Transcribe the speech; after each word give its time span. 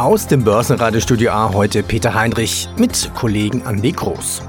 Aus 0.00 0.26
dem 0.26 0.42
Börsenradiostudio 0.44 1.30
A 1.30 1.52
heute 1.52 1.82
Peter 1.82 2.14
Heinrich 2.14 2.70
mit 2.78 3.10
Kollegen 3.14 3.60
Andy 3.66 3.92
Groß. 3.92 4.42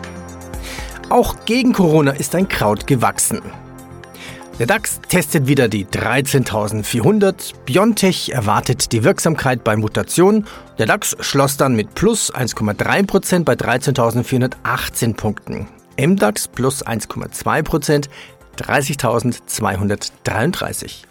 Auch 1.10 1.44
gegen 1.44 1.74
Corona 1.74 2.12
ist 2.12 2.34
ein 2.36 2.48
Kraut 2.48 2.88
gewachsen. 2.88 3.42
Der 4.60 4.68
DAX 4.68 5.02
testet 5.02 5.48
wieder 5.48 5.68
die 5.68 5.84
13.400. 5.84 7.66
Biontech 7.66 8.30
erwartet 8.30 8.94
die 8.94 9.04
Wirksamkeit 9.04 9.66
bei 9.66 9.76
Mutationen. 9.76 10.48
Der 10.80 10.86
DAX 10.86 11.18
schloss 11.20 11.58
dann 11.58 11.76
mit 11.76 11.96
plus 11.96 12.34
1,3% 12.34 13.44
bei 13.44 13.56
13.418 13.56 15.18
Punkten. 15.18 15.68
MDAX 16.00 16.48
plus 16.48 16.88
1,2%, 16.88 18.08
30.233. 18.58 21.04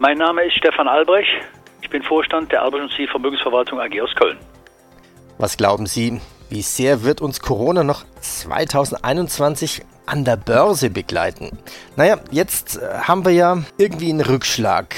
Mein 0.00 0.18
Name 0.18 0.46
ist 0.46 0.56
Stefan 0.56 0.88
Albrecht. 0.88 1.30
Ich 1.84 1.90
bin 1.90 2.02
Vorstand 2.02 2.50
der 2.50 2.62
Albrecht 2.62 2.98
und 2.98 3.10
Vermögensverwaltung 3.10 3.78
AG 3.78 4.00
aus 4.00 4.14
Köln. 4.14 4.38
Was 5.36 5.58
glauben 5.58 5.84
Sie, 5.84 6.18
wie 6.48 6.62
sehr 6.62 7.04
wird 7.04 7.20
uns 7.20 7.40
Corona 7.40 7.84
noch 7.84 8.04
2021 8.22 9.82
an 10.06 10.24
der 10.24 10.38
Börse 10.38 10.88
begleiten? 10.88 11.58
Naja, 11.94 12.18
jetzt 12.30 12.78
äh, 12.78 13.00
haben 13.00 13.26
wir 13.26 13.32
ja 13.32 13.62
irgendwie 13.76 14.08
einen 14.08 14.22
Rückschlag. 14.22 14.96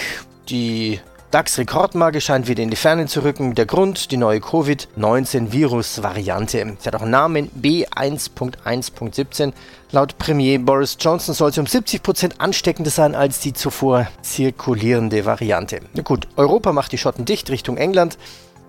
Die 0.48 1.00
DAX-Rekordmarke 1.36 2.20
scheint 2.22 2.48
wieder 2.48 2.62
in 2.62 2.70
die 2.70 2.76
Ferne 2.76 3.04
zu 3.04 3.22
rücken. 3.22 3.54
Der 3.54 3.66
Grund, 3.66 4.10
die 4.10 4.16
neue 4.16 4.40
Covid-19-Virus-Variante. 4.40 6.78
Sie 6.78 6.86
hat 6.86 6.94
auch 6.94 7.02
einen 7.02 7.10
Namen 7.10 7.50
B1.1.17. 7.60 9.52
Laut 9.90 10.16
Premier 10.16 10.58
Boris 10.58 10.96
Johnson 10.98 11.34
soll 11.34 11.52
sie 11.52 11.60
um 11.60 11.66
70% 11.66 12.38
ansteckender 12.38 12.90
sein 12.90 13.14
als 13.14 13.40
die 13.40 13.52
zuvor 13.52 14.08
zirkulierende 14.22 15.26
Variante. 15.26 15.80
Na 15.92 16.00
gut, 16.00 16.26
Europa 16.36 16.72
macht 16.72 16.92
die 16.92 16.98
Schotten 16.98 17.26
dicht 17.26 17.50
Richtung 17.50 17.76
England. 17.76 18.16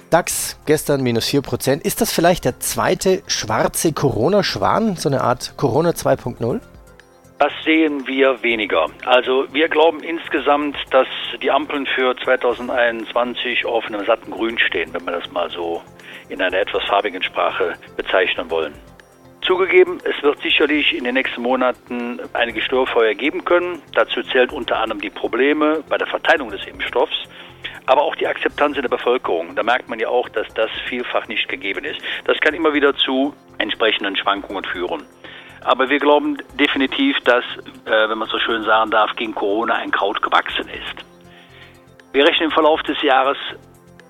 DAX 0.10 0.58
gestern 0.66 1.02
minus 1.02 1.28
4%. 1.28 1.86
Ist 1.86 2.02
das 2.02 2.12
vielleicht 2.12 2.44
der 2.44 2.60
zweite 2.60 3.24
schwarze 3.28 3.94
Corona-Schwan, 3.94 4.98
so 4.98 5.08
eine 5.08 5.22
Art 5.22 5.54
Corona 5.56 5.92
2.0? 5.92 6.60
Das 7.40 7.54
sehen 7.64 8.08
wir 8.08 8.42
weniger. 8.42 8.88
Also 9.06 9.46
wir 9.54 9.70
glauben 9.70 10.00
insgesamt, 10.00 10.76
dass 10.90 11.08
die 11.40 11.52
Ampeln 11.52 11.86
für 11.86 12.16
2021 12.18 13.64
auf 13.64 13.86
einem 13.86 14.04
satten 14.06 14.32
Grün 14.32 14.58
stehen, 14.58 14.92
wenn 14.92 15.06
wir 15.06 15.12
das 15.12 15.32
mal 15.32 15.48
so 15.52 15.84
in 16.30 16.42
einer 16.42 16.58
etwas 16.58 16.84
farbigen 16.86 17.22
Sprache 17.22 17.74
bezeichnen 17.96 18.50
wollen. 18.50 18.74
Zugegeben, 19.42 20.00
es 20.04 20.22
wird 20.24 20.42
sicherlich 20.42 20.96
in 20.96 21.04
den 21.04 21.14
nächsten 21.14 21.44
Monaten 21.44 22.20
einige 22.34 22.60
Störfeuer 22.60 23.14
geben 23.14 23.46
können. 23.46 23.84
Dazu 23.94 24.24
zählt 24.24 24.52
unter 24.52 24.80
anderem 24.80 25.00
die 25.00 25.12
Probleme 25.12 25.84
bei 25.88 26.00
der 26.00 26.08
Verteilung 26.08 26.50
des 26.50 26.66
Impfstoffs, 26.66 27.30
aber 27.86 28.02
auch 28.02 28.16
die 28.16 28.26
Akzeptanz 28.26 28.78
in 28.78 28.82
der 28.82 28.90
Bevölkerung. 28.90 29.56
Da 29.56 29.62
merkt 29.62 29.90
man 29.90 30.00
ja 30.00 30.10
auch, 30.10 30.28
dass 30.30 30.48
das 30.56 30.72
vielfach 30.90 31.28
nicht 31.28 31.48
gegeben 31.48 31.86
ist. 31.86 32.02
Das 32.26 32.40
kann 32.40 32.56
immer 32.56 32.74
wieder 32.74 32.96
zu 32.96 33.34
entsprechenden 33.60 34.16
Schwankungen 34.16 34.66
führen. 34.66 35.04
Aber 35.68 35.90
wir 35.90 36.00
glauben 36.00 36.38
definitiv, 36.58 37.18
dass, 37.26 37.44
äh, 37.84 38.10
wenn 38.10 38.18
man 38.18 38.30
so 38.30 38.40
schön 38.40 38.64
sagen 38.64 38.90
darf, 38.90 39.14
gegen 39.18 39.36
Corona 39.36 39.74
ein 39.76 39.92
Kraut 39.92 40.22
gewachsen 40.22 40.70
ist. 40.70 41.06
Wir 42.14 42.26
rechnen 42.26 42.46
im 42.46 42.52
Verlauf 42.52 42.82
des 42.84 43.02
Jahres 43.02 43.38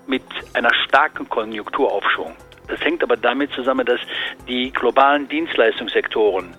mit 0.06 0.22
einer 0.54 0.72
starken 0.86 1.28
Konjunkturaufschwung. 1.28 2.36
Das 2.68 2.80
hängt 2.82 3.02
aber 3.02 3.18
damit 3.18 3.52
zusammen, 3.54 3.88
dass 3.88 4.00
die 4.48 4.72
globalen 4.72 5.28
Dienstleistungssektoren 5.30 6.56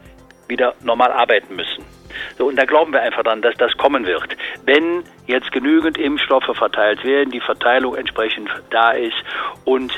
wieder 0.48 0.74
normal 0.82 1.12
arbeiten 1.12 1.54
müssen. 1.54 1.84
So, 2.36 2.46
und 2.46 2.56
da 2.56 2.64
glauben 2.64 2.92
wir 2.92 3.00
einfach 3.00 3.22
dann, 3.22 3.40
dass 3.40 3.54
das 3.54 3.76
kommen 3.76 4.04
wird. 4.04 4.36
Wenn 4.64 5.04
jetzt 5.28 5.52
genügend 5.52 5.96
Impfstoffe 5.96 6.56
verteilt 6.56 7.04
werden, 7.04 7.30
die 7.30 7.40
Verteilung 7.40 7.94
entsprechend 7.94 8.50
da 8.70 8.90
ist 8.90 9.14
und 9.64 9.92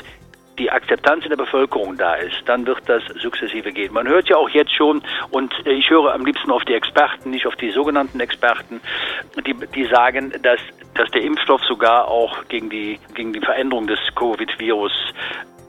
die 0.61 0.69
Akzeptanz 0.69 1.23
in 1.23 1.31
der 1.31 1.37
Bevölkerung 1.37 1.97
da 1.97 2.13
ist, 2.13 2.37
dann 2.45 2.67
wird 2.67 2.87
das 2.87 3.01
sukzessive 3.19 3.71
gehen. 3.71 3.91
Man 3.93 4.07
hört 4.07 4.29
ja 4.29 4.37
auch 4.37 4.49
jetzt 4.49 4.75
schon, 4.75 5.01
und 5.31 5.51
ich 5.65 5.89
höre 5.89 6.13
am 6.13 6.23
liebsten 6.23 6.51
auf 6.51 6.63
die 6.65 6.75
Experten, 6.75 7.31
nicht 7.31 7.47
auf 7.47 7.55
die 7.55 7.71
sogenannten 7.71 8.19
Experten, 8.19 8.79
die, 9.43 9.55
die 9.73 9.85
sagen, 9.85 10.31
dass, 10.43 10.59
dass 10.93 11.09
der 11.11 11.23
Impfstoff 11.23 11.63
sogar 11.63 12.07
auch 12.07 12.45
gegen 12.47 12.69
die, 12.69 12.99
gegen 13.15 13.33
die 13.33 13.39
Veränderung 13.39 13.87
des 13.87 13.99
Covid-Virus 14.15 14.93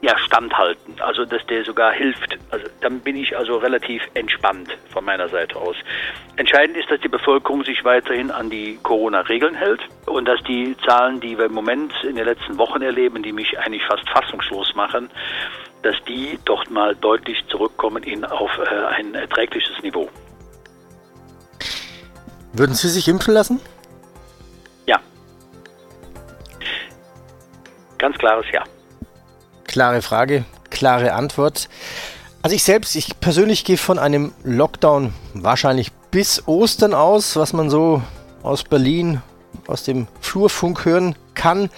ja, 0.03 0.19
standhalten. 0.19 0.95
Also 0.99 1.23
dass 1.23 1.45
der 1.47 1.63
sogar 1.63 1.93
hilft. 1.93 2.37
Also 2.51 2.67
dann 2.81 2.99
bin 2.99 3.15
ich 3.15 3.37
also 3.37 3.55
relativ 3.55 4.01
entspannt 4.15 4.69
von 4.91 5.05
meiner 5.05 5.29
Seite 5.29 5.55
aus. 5.55 5.77
Entscheidend 6.35 6.75
ist, 6.75 6.91
dass 6.91 6.99
die 6.99 7.07
Bevölkerung 7.07 7.63
sich 7.63 7.85
weiterhin 7.85 8.29
an 8.29 8.49
die 8.49 8.77
Corona-Regeln 8.83 9.55
hält 9.55 9.79
und 10.05 10.25
dass 10.25 10.43
die 10.43 10.75
Zahlen, 10.85 11.21
die 11.21 11.37
wir 11.37 11.45
im 11.45 11.53
Moment 11.53 11.93
in 12.03 12.17
den 12.17 12.25
letzten 12.25 12.57
Wochen 12.57 12.81
erleben, 12.81 13.23
die 13.23 13.31
mich 13.31 13.57
eigentlich 13.57 13.85
fast 13.85 14.07
fassungslos 14.09 14.75
machen, 14.75 15.09
dass 15.83 15.95
die 16.05 16.37
doch 16.43 16.69
mal 16.69 16.95
deutlich 16.97 17.41
zurückkommen 17.47 18.03
in, 18.03 18.25
auf 18.25 18.51
äh, 18.57 18.95
ein 18.95 19.15
erträgliches 19.15 19.81
Niveau. 19.83 20.09
Würden 22.51 22.75
Sie 22.75 22.89
sich 22.89 23.07
impfen 23.07 23.33
lassen? 23.33 23.61
Ja. 24.85 24.99
Ganz 27.97 28.17
klares 28.17 28.45
Ja. 28.51 28.63
Klare 29.73 30.03
Frage, 30.03 30.45
klare 30.69 31.13
Antwort. 31.13 31.67
Also 32.43 32.55
ich 32.55 32.61
selbst, 32.61 32.95
ich 32.95 33.19
persönlich 33.19 33.65
gehe 33.65 33.79
von 33.79 33.97
einem 33.97 34.31
Lockdown 34.43 35.11
wahrscheinlich 35.33 35.91
bis 36.11 36.47
Ostern 36.47 36.93
aus, 36.93 37.37
was 37.37 37.53
man 37.53 37.71
so 37.71 38.03
aus 38.43 38.63
Berlin, 38.63 39.23
aus 39.65 39.83
dem 39.83 40.05
Flurfunk 40.21 40.85
hören 40.85 41.15
kann. 41.33 41.71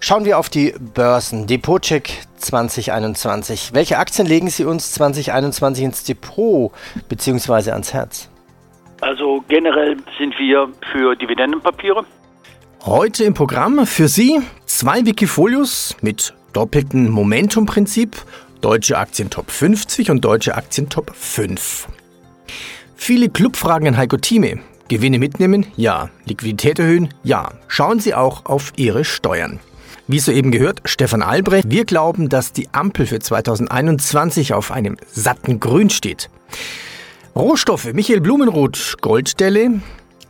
Schauen 0.00 0.24
wir 0.24 0.36
auf 0.36 0.48
die 0.48 0.74
Börsen. 0.94 1.46
Depotcheck 1.46 2.10
2021. 2.38 3.72
Welche 3.72 3.98
Aktien 3.98 4.26
legen 4.26 4.50
Sie 4.50 4.64
uns 4.64 4.90
2021 4.94 5.84
ins 5.84 6.02
Depot 6.02 6.72
bzw. 7.08 7.70
ans 7.70 7.94
Herz? 7.94 8.28
Also 9.00 9.44
generell 9.46 9.96
sind 10.18 10.36
wir 10.40 10.72
für 10.90 11.14
Dividendenpapiere. 11.14 12.04
Heute 12.84 13.22
im 13.22 13.34
Programm 13.34 13.86
für 13.86 14.08
Sie 14.08 14.40
zwei 14.64 15.06
Wikifolios 15.06 15.96
mit 16.00 16.34
doppelten 16.56 17.10
Momentum-Prinzip, 17.10 18.16
deutsche 18.62 18.96
Aktien 18.96 19.28
Top 19.28 19.50
50 19.50 20.10
und 20.10 20.24
deutsche 20.24 20.54
Aktien 20.54 20.88
Top 20.88 21.12
5. 21.14 21.86
Viele 22.96 23.28
Clubfragen 23.28 23.88
an 23.88 23.96
Heiko 23.98 24.16
Thieme. 24.16 24.60
Gewinne 24.88 25.18
mitnehmen? 25.18 25.66
Ja. 25.76 26.08
Liquidität 26.24 26.78
erhöhen? 26.78 27.12
Ja. 27.22 27.52
Schauen 27.68 28.00
Sie 28.00 28.14
auch 28.14 28.46
auf 28.46 28.72
Ihre 28.76 29.04
Steuern. 29.04 29.60
Wie 30.08 30.18
soeben 30.18 30.50
gehört, 30.50 30.80
Stefan 30.86 31.20
Albrecht, 31.20 31.70
wir 31.70 31.84
glauben, 31.84 32.30
dass 32.30 32.52
die 32.52 32.68
Ampel 32.72 33.06
für 33.06 33.18
2021 33.18 34.54
auf 34.54 34.70
einem 34.70 34.96
satten 35.12 35.60
Grün 35.60 35.90
steht. 35.90 36.30
Rohstoffe, 37.34 37.92
Michael 37.92 38.22
Blumenroth, 38.22 38.96
Golddelle, 39.02 39.82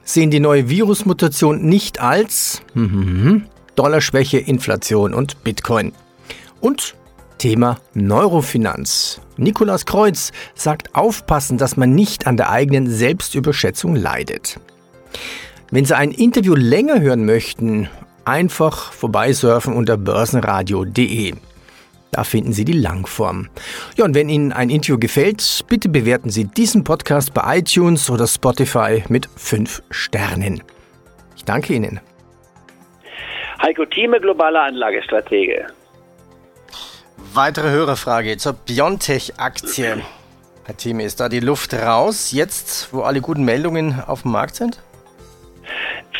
sehen 0.03 0.33
die 0.33 0.41
neue 0.41 0.69
Virusmutation 0.69 1.67
nicht 1.67 2.01
als 2.01 2.63
hm, 2.73 2.91
hm, 2.91 3.07
hm, 3.07 3.45
Dollarschwäche, 3.77 4.39
Inflation 4.39 5.15
und 5.15 5.45
Bitcoin. 5.45 5.93
Und 6.67 6.97
Thema 7.39 7.77
Neurofinanz. 7.95 9.21
Nikolaus 9.37 9.87
Kreuz 9.87 10.33
sagt 10.57 10.97
aufpassen, 10.97 11.59
dass 11.59 11.77
man 11.77 11.95
nicht 11.95 12.27
an 12.27 12.37
der 12.37 12.51
eigenen 12.51 12.91
Selbstüberschätzung 12.91 13.95
leidet. 13.95 14.59
Wenn 15.71 15.85
Sie 15.85 15.97
ein 15.97 16.11
Interview 16.11 16.57
länger 16.57 17.01
hören 17.01 17.25
möchten, 17.25 17.89
einfach 18.25 18.93
vorbeisurfen 18.93 19.75
unter 19.75 19.97
börsenradio.de. 19.97 21.35
Da 22.11 22.25
finden 22.25 22.53
Sie 22.53 22.65
die 22.65 22.73
Langform. 22.73 23.49
Ja, 23.97 24.05
und 24.05 24.17
wenn 24.17 24.29
Ihnen 24.29 24.53
ein 24.53 24.69
Interview 24.69 24.99
gefällt, 24.99 25.65
bitte 25.69 25.89
bewerten 25.89 26.31
Sie 26.31 26.47
diesen 26.47 26.83
Podcast 26.83 27.33
bei 27.33 27.59
iTunes 27.59 28.11
oder 28.11 28.27
Spotify 28.27 29.05
mit 29.09 29.29
5 29.37 29.85
Sternen. 29.93 30.65
Ich 31.37 31.45
danke 31.45 31.75
Ihnen. 31.75 32.01
Heiko 33.63 33.85
Thieme, 33.85 34.21
globaler 34.21 34.65
Anlagestratege. 34.65 35.69
Weitere 37.35 37.71
Hörerfrage 37.71 38.37
zur 38.39 38.55
Biontech-Aktie. 38.55 40.03
Herr 40.65 40.77
Thieme, 40.77 41.05
ist 41.05 41.21
da 41.21 41.29
die 41.29 41.41
Luft 41.41 41.75
raus, 41.75 42.33
jetzt 42.33 42.89
wo 42.93 43.03
alle 43.03 43.21
guten 43.21 43.45
Meldungen 43.45 44.03
auf 44.05 44.23
dem 44.23 44.33
Markt 44.33 44.57
sind? 44.57 44.81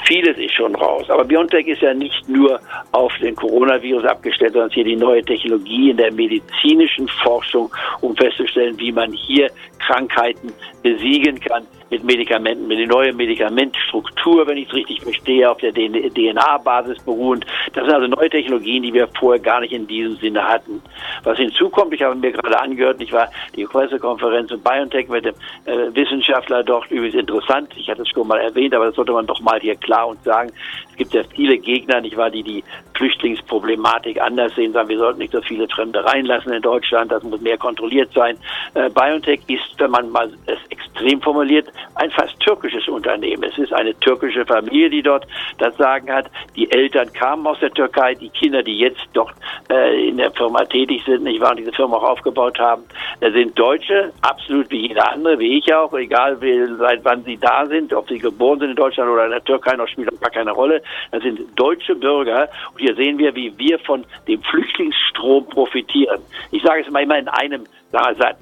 Vieles 0.07 0.39
ist 0.39 0.55
schon 0.55 0.75
raus. 0.77 1.11
Aber 1.11 1.25
BioNTech 1.25 1.67
ist 1.67 1.83
ja 1.83 1.93
nicht 1.93 2.29
nur 2.29 2.61
auf 2.93 3.13
den 3.21 3.35
Coronavirus 3.35 4.05
abgestellt, 4.05 4.53
sondern 4.53 4.71
hier 4.71 4.85
die 4.85 4.97
neue 4.97 5.23
Technologie 5.23 5.91
in 5.91 5.97
der 5.97 6.13
medizinischen 6.13 7.09
Forschung, 7.09 7.71
um 8.03 8.15
festzustellen, 8.17 8.79
wie 8.79 8.93
man 8.93 9.13
hier 9.13 9.51
Krankheiten 9.79 10.53
besiegen 10.83 11.41
kann 11.41 11.67
mit 11.91 12.03
Medikamenten, 12.05 12.67
mit 12.67 12.79
der 12.79 12.87
neuen 12.87 13.17
Medikamentstruktur, 13.17 14.47
wenn 14.47 14.59
ich 14.59 14.69
es 14.69 14.75
richtig 14.75 15.03
verstehe, 15.03 15.49
auf 15.51 15.59
der 15.59 15.73
DNA-Basis 15.73 17.03
beruhend. 17.05 17.47
Das 17.73 17.85
sind 17.85 17.95
also 17.95 18.07
neue 18.09 18.29
Technologien, 18.29 18.83
die 18.83 18.93
wir 18.93 19.09
vorher 19.19 19.41
gar 19.41 19.61
nicht 19.61 19.73
in 19.73 19.87
diesem 19.87 20.17
Sinne 20.17 20.43
hatten. 20.43 20.83
Was 21.23 21.39
hinzukommt, 21.39 21.95
ich 21.95 22.03
habe 22.03 22.17
mir 22.17 22.33
gerade 22.33 22.61
angehört, 22.61 23.01
ich 23.01 23.13
war 23.13 23.31
die 23.55 23.65
Pressekonferenz 23.65 24.51
in 24.51 24.61
BioNTech 24.61 25.09
mit 25.09 25.27
dem 25.27 25.35
äh, 25.65 25.95
Wissenschaftler 25.95 26.65
dort 26.65 26.91
übrigens 26.91 27.15
interessant. 27.15 27.73
Ich 27.77 27.89
hatte 27.89 28.03
es 28.03 28.09
schon 28.09 28.27
mal 28.27 28.41
erwähnt, 28.41 28.75
aber 28.75 28.87
das 28.87 28.97
sollte 28.97 29.13
man 29.13 29.27
doch 29.27 29.41
mal 29.41 29.61
hier 29.61 29.77
klar 29.77 29.96
und 30.05 30.23
sagen. 30.25 30.53
Es 30.91 30.97
gibt 30.97 31.15
ja 31.15 31.23
viele 31.35 31.59
Gegner, 31.59 32.01
nicht 32.01 32.17
wahr, 32.17 32.31
die 32.31 32.43
die 32.43 32.65
Flüchtlingsproblematik 32.97 34.21
anders 34.21 34.55
sehen, 34.55 34.73
sagen, 34.73 34.89
wir 34.89 34.99
sollten 34.99 35.19
nicht 35.19 35.33
so 35.33 35.43
viele 35.43 35.69
Fremde 35.69 36.05
reinlassen 36.05 36.53
in 36.53 36.63
Deutschland, 36.63 37.13
das 37.13 37.23
muss 37.23 37.41
mehr 37.41 37.59
kontrolliert 37.59 38.11
sein. 38.15 38.39
Äh, 38.75 38.89
BioNTech 38.91 39.41
ist, 39.49 39.79
wenn 39.79 39.91
man 39.91 40.11
mal 40.11 40.33
es 40.47 40.59
extrem 40.71 41.21
formuliert, 41.21 41.69
ein 41.97 42.11
fast 42.11 42.39
türkisches 42.41 42.89
Unternehmen. 42.89 43.43
Es 43.43 43.59
ist 43.59 43.73
eine 43.73 43.99
türkische 44.01 44.47
Familie, 44.47 44.89
die 44.89 45.03
dort 45.03 45.27
das 45.59 45.77
Sagen 45.77 46.11
hat. 46.11 46.31
Die 46.55 46.71
Eltern 46.71 47.13
kamen 47.13 47.47
aus 47.47 47.59
der 47.61 47.71
Türkei, 47.71 48.15
die 48.15 48.31
Kinder, 48.31 48.63
die 48.63 48.79
jetzt 48.79 49.03
dort 49.13 49.35
äh, 49.71 50.09
in 50.09 50.17
der 50.17 50.31
Firma 50.33 50.65
tätig 50.65 51.03
sind, 51.05 51.25
nicht 51.25 51.41
wahr, 51.41 51.51
und 51.51 51.59
diese 51.59 51.73
Firma 51.73 51.99
auch 51.99 52.11
aufgebaut 52.11 52.59
haben, 52.59 52.85
sind 53.21 53.59
Deutsche, 53.59 54.13
absolut 54.23 54.71
wie 54.71 54.89
jeder 54.89 55.13
andere, 55.13 55.39
wie 55.39 55.59
ich 55.59 55.75
auch, 55.75 55.93
egal 55.95 56.41
wie, 56.41 56.65
seit 56.79 57.05
wann 57.05 57.23
sie 57.25 57.37
da 57.37 57.67
sind, 57.67 57.93
ob 57.93 58.09
sie 58.09 58.19
geboren 58.19 58.59
sind 58.61 58.71
in 58.71 58.77
Deutschland 58.77 59.11
oder 59.11 59.25
in 59.27 59.31
der 59.31 59.45
Türkei, 59.45 59.77
noch 59.87 59.93
spielt 59.93 60.13
auch 60.13 60.21
gar 60.21 60.31
keine 60.31 60.53
Rolle. 60.53 60.83
Das 61.11 61.23
sind 61.23 61.41
deutsche 61.57 61.95
Bürger. 61.95 62.49
Und 62.75 62.81
hier 62.81 62.95
sehen 62.95 63.19
wir, 63.19 63.35
wie 63.35 63.57
wir 63.59 63.79
von 63.81 64.05
dem 64.27 64.43
Flüchtlingsstrom 64.43 65.49
profitieren. 65.49 66.21
Ich 66.51 66.63
sage 66.63 66.83
es 66.83 66.91
mal 66.91 67.03
immer 67.03 67.19
in 67.19 67.29
einem 67.29 67.65
Satz. 67.93 68.41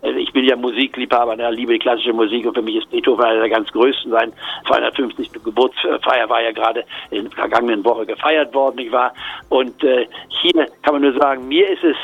Also 0.00 0.16
ich 0.18 0.32
bin 0.32 0.44
ja 0.44 0.56
Musikliebhaber, 0.56 1.34
ne, 1.36 1.50
liebe 1.50 1.72
die 1.72 1.78
klassische 1.78 2.12
Musik 2.12 2.46
und 2.46 2.54
für 2.54 2.62
mich 2.62 2.76
ist 2.76 2.90
Beethoven 2.90 3.24
einer 3.24 3.40
der 3.40 3.48
ganz 3.48 3.70
größten. 3.72 4.10
Sein 4.12 4.32
250. 4.66 5.32
Geburtsfeier 5.44 6.28
war 6.28 6.42
ja 6.42 6.52
gerade 6.52 6.84
in 7.10 7.24
der 7.24 7.32
vergangenen 7.32 7.84
Woche 7.84 8.06
gefeiert 8.06 8.54
worden, 8.54 8.76
nicht 8.76 8.92
wahr? 8.92 9.12
Und 9.48 9.82
äh, 9.82 10.06
hier 10.28 10.66
kann 10.82 10.94
man 10.94 11.02
nur 11.02 11.18
sagen, 11.18 11.48
mir 11.48 11.68
ist 11.68 11.82
es 11.82 11.96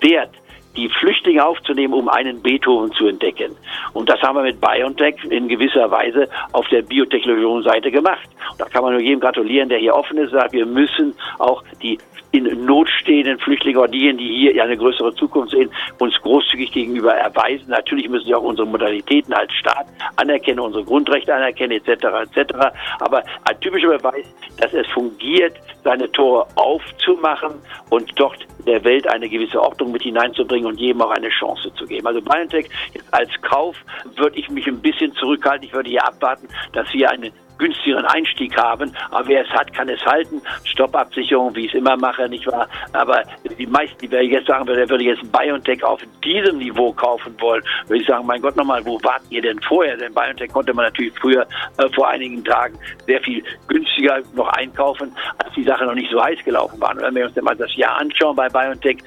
wert, 0.00 0.34
die 0.76 0.88
Flüchtlinge 0.88 1.44
aufzunehmen, 1.44 1.94
um 1.94 2.08
einen 2.08 2.40
Beethoven 2.42 2.92
zu 2.92 3.06
entdecken. 3.06 3.56
Und 3.92 4.08
das 4.08 4.20
haben 4.22 4.36
wir 4.36 4.42
mit 4.42 4.60
BioNTech 4.60 5.24
in 5.24 5.48
gewisser 5.48 5.90
Weise 5.90 6.28
auf 6.52 6.66
der 6.68 6.82
biotechnologischen 6.82 7.70
Seite 7.70 7.90
gemacht. 7.90 8.28
Und 8.52 8.60
da 8.60 8.66
kann 8.66 8.82
man 8.82 8.92
nur 8.92 9.02
jedem 9.02 9.20
gratulieren, 9.20 9.68
der 9.68 9.78
hier 9.78 9.94
offen 9.94 10.18
ist, 10.18 10.30
sagt, 10.30 10.52
wir 10.52 10.66
müssen 10.66 11.14
auch 11.38 11.62
die 11.82 11.98
in 12.32 12.64
Not 12.64 12.88
stehenden 12.88 13.38
Flüchtlinge 13.38 13.78
oder 13.80 13.88
diejenigen, 13.88 14.18
die 14.18 14.52
hier 14.52 14.62
eine 14.62 14.76
größere 14.76 15.14
Zukunft 15.14 15.50
sehen, 15.50 15.70
uns 15.98 16.14
großzügig 16.20 16.70
gegenüber 16.72 17.12
erweisen. 17.12 17.68
Natürlich 17.68 18.08
müssen 18.08 18.26
sie 18.26 18.34
auch 18.34 18.42
unsere 18.42 18.68
Modalitäten 18.68 19.32
als 19.34 19.52
Staat 19.54 19.86
anerkennen, 20.16 20.60
unsere 20.60 20.84
Grundrechte 20.84 21.34
anerkennen, 21.34 21.80
etc. 21.84 22.04
etc. 22.36 22.54
Aber 23.00 23.22
ein 23.44 23.60
typischer 23.60 23.88
Beweis, 23.98 24.26
dass 24.58 24.72
es 24.72 24.86
fungiert, 24.88 25.54
seine 25.82 26.10
Tore 26.12 26.46
aufzumachen 26.54 27.54
und 27.90 28.12
dort 28.16 28.46
der 28.66 28.84
Welt 28.84 29.06
eine 29.08 29.28
gewisse 29.28 29.60
Ordnung 29.60 29.92
mit 29.92 30.02
hineinzubringen 30.02 30.66
und 30.66 30.78
jedem 30.78 31.02
auch 31.02 31.10
eine 31.10 31.28
Chance 31.28 31.72
zu 31.74 31.86
geben. 31.86 32.06
Also 32.06 32.20
BioNTech 32.20 32.68
als 33.10 33.30
Kauf 33.42 33.76
würde 34.16 34.38
ich 34.38 34.48
mich 34.50 34.66
ein 34.66 34.80
bisschen 34.80 35.12
zurückhalten. 35.14 35.66
Ich 35.66 35.74
würde 35.74 35.90
hier 35.90 36.04
abwarten, 36.04 36.48
dass 36.72 36.92
wir 36.92 37.10
eine 37.10 37.32
günstigeren 37.60 38.04
Einstieg 38.06 38.56
haben. 38.56 38.92
Aber 39.10 39.28
wer 39.28 39.44
es 39.44 39.50
hat, 39.50 39.72
kann 39.72 39.88
es 39.88 40.04
halten. 40.04 40.42
Stoppabsicherung, 40.64 41.54
wie 41.54 41.66
ich 41.66 41.74
es 41.74 41.78
immer 41.78 41.96
mache, 41.96 42.28
nicht 42.28 42.46
wahr? 42.46 42.68
Aber 42.92 43.22
die 43.58 43.66
meisten, 43.66 43.98
die 44.00 44.10
wer 44.10 44.24
jetzt 44.24 44.48
sagen 44.48 44.66
würde, 44.66 44.80
der 44.80 44.90
würde 44.90 45.04
jetzt 45.04 45.22
BioNTech 45.30 45.84
auf 45.84 46.00
diesem 46.24 46.58
Niveau 46.58 46.92
kaufen 46.92 47.34
wollen, 47.40 47.62
würde 47.86 48.02
ich 48.02 48.08
sagen, 48.08 48.26
mein 48.26 48.40
Gott 48.40 48.56
nochmal, 48.56 48.84
wo 48.84 48.98
wart 49.02 49.22
ihr 49.30 49.42
denn 49.42 49.60
vorher? 49.60 49.96
Denn 49.96 50.12
BioNTech 50.12 50.52
konnte 50.52 50.74
man 50.74 50.86
natürlich 50.86 51.12
früher 51.20 51.46
äh, 51.76 51.88
vor 51.94 52.08
einigen 52.08 52.42
Tagen 52.44 52.76
sehr 53.06 53.20
viel 53.20 53.44
günstiger 53.68 54.20
noch 54.34 54.48
einkaufen, 54.48 55.14
als 55.38 55.54
die 55.54 55.64
Sache 55.64 55.84
noch 55.84 55.94
nicht 55.94 56.10
so 56.10 56.22
heiß 56.22 56.42
gelaufen 56.44 56.80
war. 56.80 56.90
Und 56.92 57.02
wenn 57.02 57.14
wir 57.14 57.26
uns 57.26 57.36
mal 57.36 57.54
das 57.54 57.74
Jahr 57.76 57.98
anschauen 57.98 58.34
bei 58.34 58.48
BioNTech, 58.48 58.98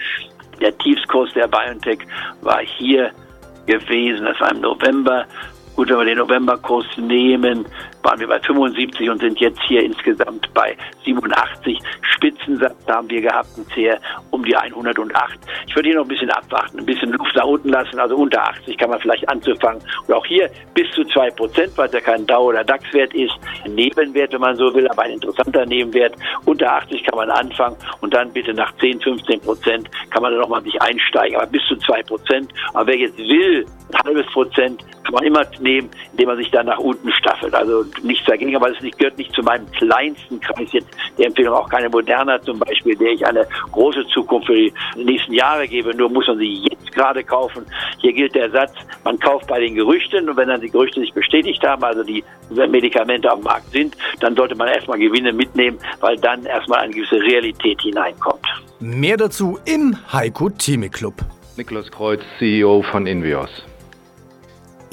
der 0.62 0.78
Tiefskurs 0.78 1.34
der 1.34 1.48
BioNTech 1.48 2.00
war 2.42 2.60
hier 2.60 3.12
gewesen. 3.66 4.26
Das 4.26 4.40
war 4.40 4.52
im 4.52 4.62
November 4.62 5.26
Gut, 5.76 5.90
wenn 5.90 5.98
wir 5.98 6.06
den 6.06 6.20
Novemberkurs 6.20 6.86
nehmen, 6.98 7.66
waren 8.04 8.20
wir 8.20 8.28
bei 8.28 8.40
75 8.40 9.10
und 9.10 9.20
sind 9.20 9.40
jetzt 9.40 9.60
hier 9.68 9.82
insgesamt 9.82 10.54
bei 10.54 10.78
87. 11.04 11.80
Spitzensatz 12.14 12.76
haben 12.88 13.10
wir 13.10 13.22
gehabt, 13.22 13.48
bisher 13.56 14.00
um 14.30 14.46
die 14.46 14.56
108. 14.56 15.40
Ich 15.68 15.76
würde 15.76 15.90
hier 15.90 15.98
noch 15.98 16.06
ein 16.06 16.10
bisschen 16.10 16.30
abwarten, 16.30 16.78
ein 16.78 16.86
bisschen 16.86 17.12
Luft 17.12 17.32
da 17.36 17.44
unten 17.44 17.70
lassen, 17.70 18.00
also 18.00 18.16
unter 18.16 18.42
80 18.50 18.78
kann 18.78 18.92
man 18.92 19.00
vielleicht 19.00 19.28
anzufangen. 19.28 19.82
Und 20.08 20.14
auch 20.14 20.26
hier 20.26 20.50
bis 20.76 20.90
zu 20.92 21.04
2 21.06 21.32
Prozent, 21.32 21.76
weil 21.76 21.88
es 21.88 21.94
ja 21.94 22.02
kein 22.02 22.26
Dauer- 22.28 22.50
oder 22.50 22.64
DAX-Wert 22.64 23.14
ist. 23.16 23.34
Ein 23.66 23.74
Nebenwert, 23.74 24.32
wenn 24.32 24.42
man 24.42 24.56
so 24.56 24.74
will, 24.76 24.88
aber 24.88 25.02
ein 25.02 25.12
interessanter 25.14 25.66
Nebenwert. 25.66 26.16
Unter 26.46 26.72
80 26.72 27.04
kann 27.04 27.18
man 27.18 27.32
anfangen 27.32 27.76
und 28.02 28.14
dann 28.14 28.32
bitte 28.32 28.54
nach 28.54 28.76
10, 28.78 29.02
15 29.02 29.42
Prozent 29.42 29.90
kann 30.12 30.22
man 30.22 30.32
dann 30.32 30.42
nochmal 30.42 30.62
sich 30.62 30.80
einsteigen. 30.82 31.36
Aber 31.36 31.48
bis 31.48 31.66
zu 31.68 31.76
2 31.78 32.04
Prozent. 32.04 32.54
Aber 32.74 32.88
wer 32.88 32.98
jetzt 32.98 33.18
will, 33.18 33.66
ein 33.94 34.04
halbes 34.04 34.26
Prozent, 34.28 34.84
kann 35.04 35.14
man 35.14 35.24
immer 35.24 35.46
nehmen, 35.60 35.90
indem 36.12 36.28
man 36.28 36.38
sich 36.38 36.50
dann 36.52 36.66
nach 36.66 36.78
unten 36.78 37.12
staffelt. 37.12 37.54
Also 37.54 37.86
nichts 38.04 38.26
dagegen, 38.26 38.56
aber 38.56 38.70
es 38.72 38.98
gehört 38.98 39.18
nicht 39.18 39.34
zu 39.34 39.44
meinem 39.44 39.70
kleinsten 39.72 40.40
Kreis 40.40 40.72
jetzt 40.72 40.88
der 41.18 41.28
Empfehlung, 41.28 41.56
auch 41.56 41.70
keine 41.70 41.90
Moderna 41.90 42.42
zum 42.42 42.60
Beispiel, 42.60 42.96
der 42.96 43.12
ich 43.12 43.26
eine 43.26 43.46
große 43.72 44.06
Zukunft 44.08 44.48
für 44.48 44.56
die 44.56 44.74
nächsten 44.96 45.34
Jahre 45.34 45.68
gebe. 45.68 45.96
Nur 45.96 46.10
muss 46.10 46.28
man 46.28 46.38
sie 46.38 46.66
jetzt 46.70 46.92
gerade 46.92 47.24
kaufen. 47.24 47.66
Hier 48.00 48.14
gilt 48.14 48.36
der 48.36 48.50
Satz, 48.52 48.74
man 49.04 49.20
kauft 49.20 49.48
bei 49.48 49.60
den 49.60 49.76
Gerüchten 49.76 50.30
und 50.30 50.38
wenn 50.38 50.48
dann 50.48 50.62
die 50.62 50.70
Gerüchte 50.70 51.00
sich 51.02 51.14
bestätigt 51.14 51.64
haben, 51.64 51.84
also 51.84 52.04
die 52.04 52.24
Medikamente 52.50 53.32
am 53.32 53.42
Markt 53.42 53.72
sind, 53.72 53.96
dann 54.20 54.36
sollte 54.36 54.56
man 54.56 54.68
erstmal 54.68 55.00
Gewinne 55.00 55.34
mitnehmen, 55.34 55.78
weil 56.00 56.18
dann 56.18 56.46
erstmal 56.46 56.80
eine 56.80 56.94
gewisse 56.94 57.16
Realität 57.16 57.82
hineinkommt. 57.82 58.46
Mehr 58.80 59.18
dazu 59.18 59.60
im 59.66 59.98
Heiko 60.12 60.50
Theme 60.50 60.90
Club. 60.90 61.16
Niklas 61.58 61.92
Kreuz, 61.92 62.22
CEO 62.40 62.82
von 62.82 63.06
Invios. 63.06 63.64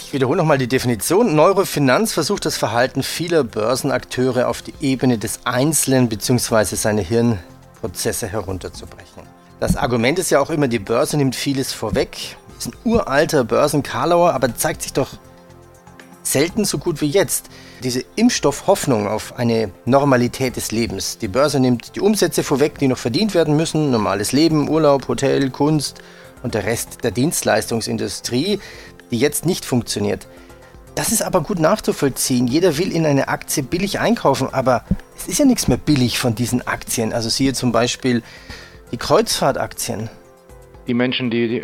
Ich 0.00 0.14
wiederhole 0.14 0.38
nochmal 0.38 0.58
die 0.58 0.66
Definition. 0.66 1.36
Neurofinanz 1.36 2.14
versucht 2.14 2.46
das 2.46 2.56
Verhalten 2.56 3.02
vieler 3.02 3.44
Börsenakteure 3.44 4.48
auf 4.48 4.62
die 4.62 4.72
Ebene 4.80 5.18
des 5.18 5.40
Einzelnen 5.44 6.08
bzw. 6.08 6.74
seine 6.74 7.02
Hirnprozesse 7.02 8.26
herunterzubrechen. 8.26 9.22
Das 9.60 9.76
Argument 9.76 10.18
ist 10.18 10.30
ja 10.30 10.40
auch 10.40 10.50
immer, 10.50 10.68
die 10.68 10.78
Börse 10.78 11.18
nimmt 11.18 11.36
vieles 11.36 11.74
vorweg. 11.74 12.36
Ist 12.58 12.68
ein 12.68 12.76
uralter 12.84 13.44
Börsenkarlauer, 13.44 14.32
aber 14.32 14.56
zeigt 14.56 14.82
sich 14.82 14.94
doch 14.94 15.10
selten 16.22 16.64
so 16.64 16.78
gut 16.78 17.02
wie 17.02 17.08
jetzt. 17.08 17.50
Diese 17.84 18.02
Impfstoffhoffnung 18.16 19.06
auf 19.06 19.38
eine 19.38 19.70
Normalität 19.84 20.56
des 20.56 20.72
Lebens. 20.72 21.18
Die 21.18 21.28
Börse 21.28 21.60
nimmt 21.60 21.94
die 21.94 22.00
Umsätze 22.00 22.42
vorweg, 22.42 22.78
die 22.78 22.88
noch 22.88 22.98
verdient 22.98 23.34
werden 23.34 23.54
müssen. 23.54 23.90
Normales 23.90 24.32
Leben, 24.32 24.68
Urlaub, 24.68 25.08
Hotel, 25.08 25.50
Kunst 25.50 26.00
und 26.42 26.54
der 26.54 26.64
Rest 26.64 27.04
der 27.04 27.10
Dienstleistungsindustrie 27.10 28.60
die 29.10 29.18
jetzt 29.18 29.46
nicht 29.46 29.64
funktioniert. 29.64 30.26
Das 30.94 31.12
ist 31.12 31.22
aber 31.22 31.40
gut 31.40 31.58
nachzuvollziehen. 31.58 32.46
Jeder 32.46 32.76
will 32.76 32.92
in 32.92 33.06
eine 33.06 33.28
Aktie 33.28 33.62
billig 33.62 34.00
einkaufen, 34.00 34.52
aber 34.52 34.84
es 35.16 35.28
ist 35.28 35.38
ja 35.38 35.44
nichts 35.44 35.68
mehr 35.68 35.78
billig 35.78 36.18
von 36.18 36.34
diesen 36.34 36.66
Aktien. 36.66 37.12
Also 37.12 37.28
siehe 37.28 37.52
zum 37.52 37.72
Beispiel 37.72 38.22
die 38.92 38.96
Kreuzfahrtaktien. 38.96 40.10
Die 40.86 40.94
Menschen, 40.94 41.30
die 41.30 41.62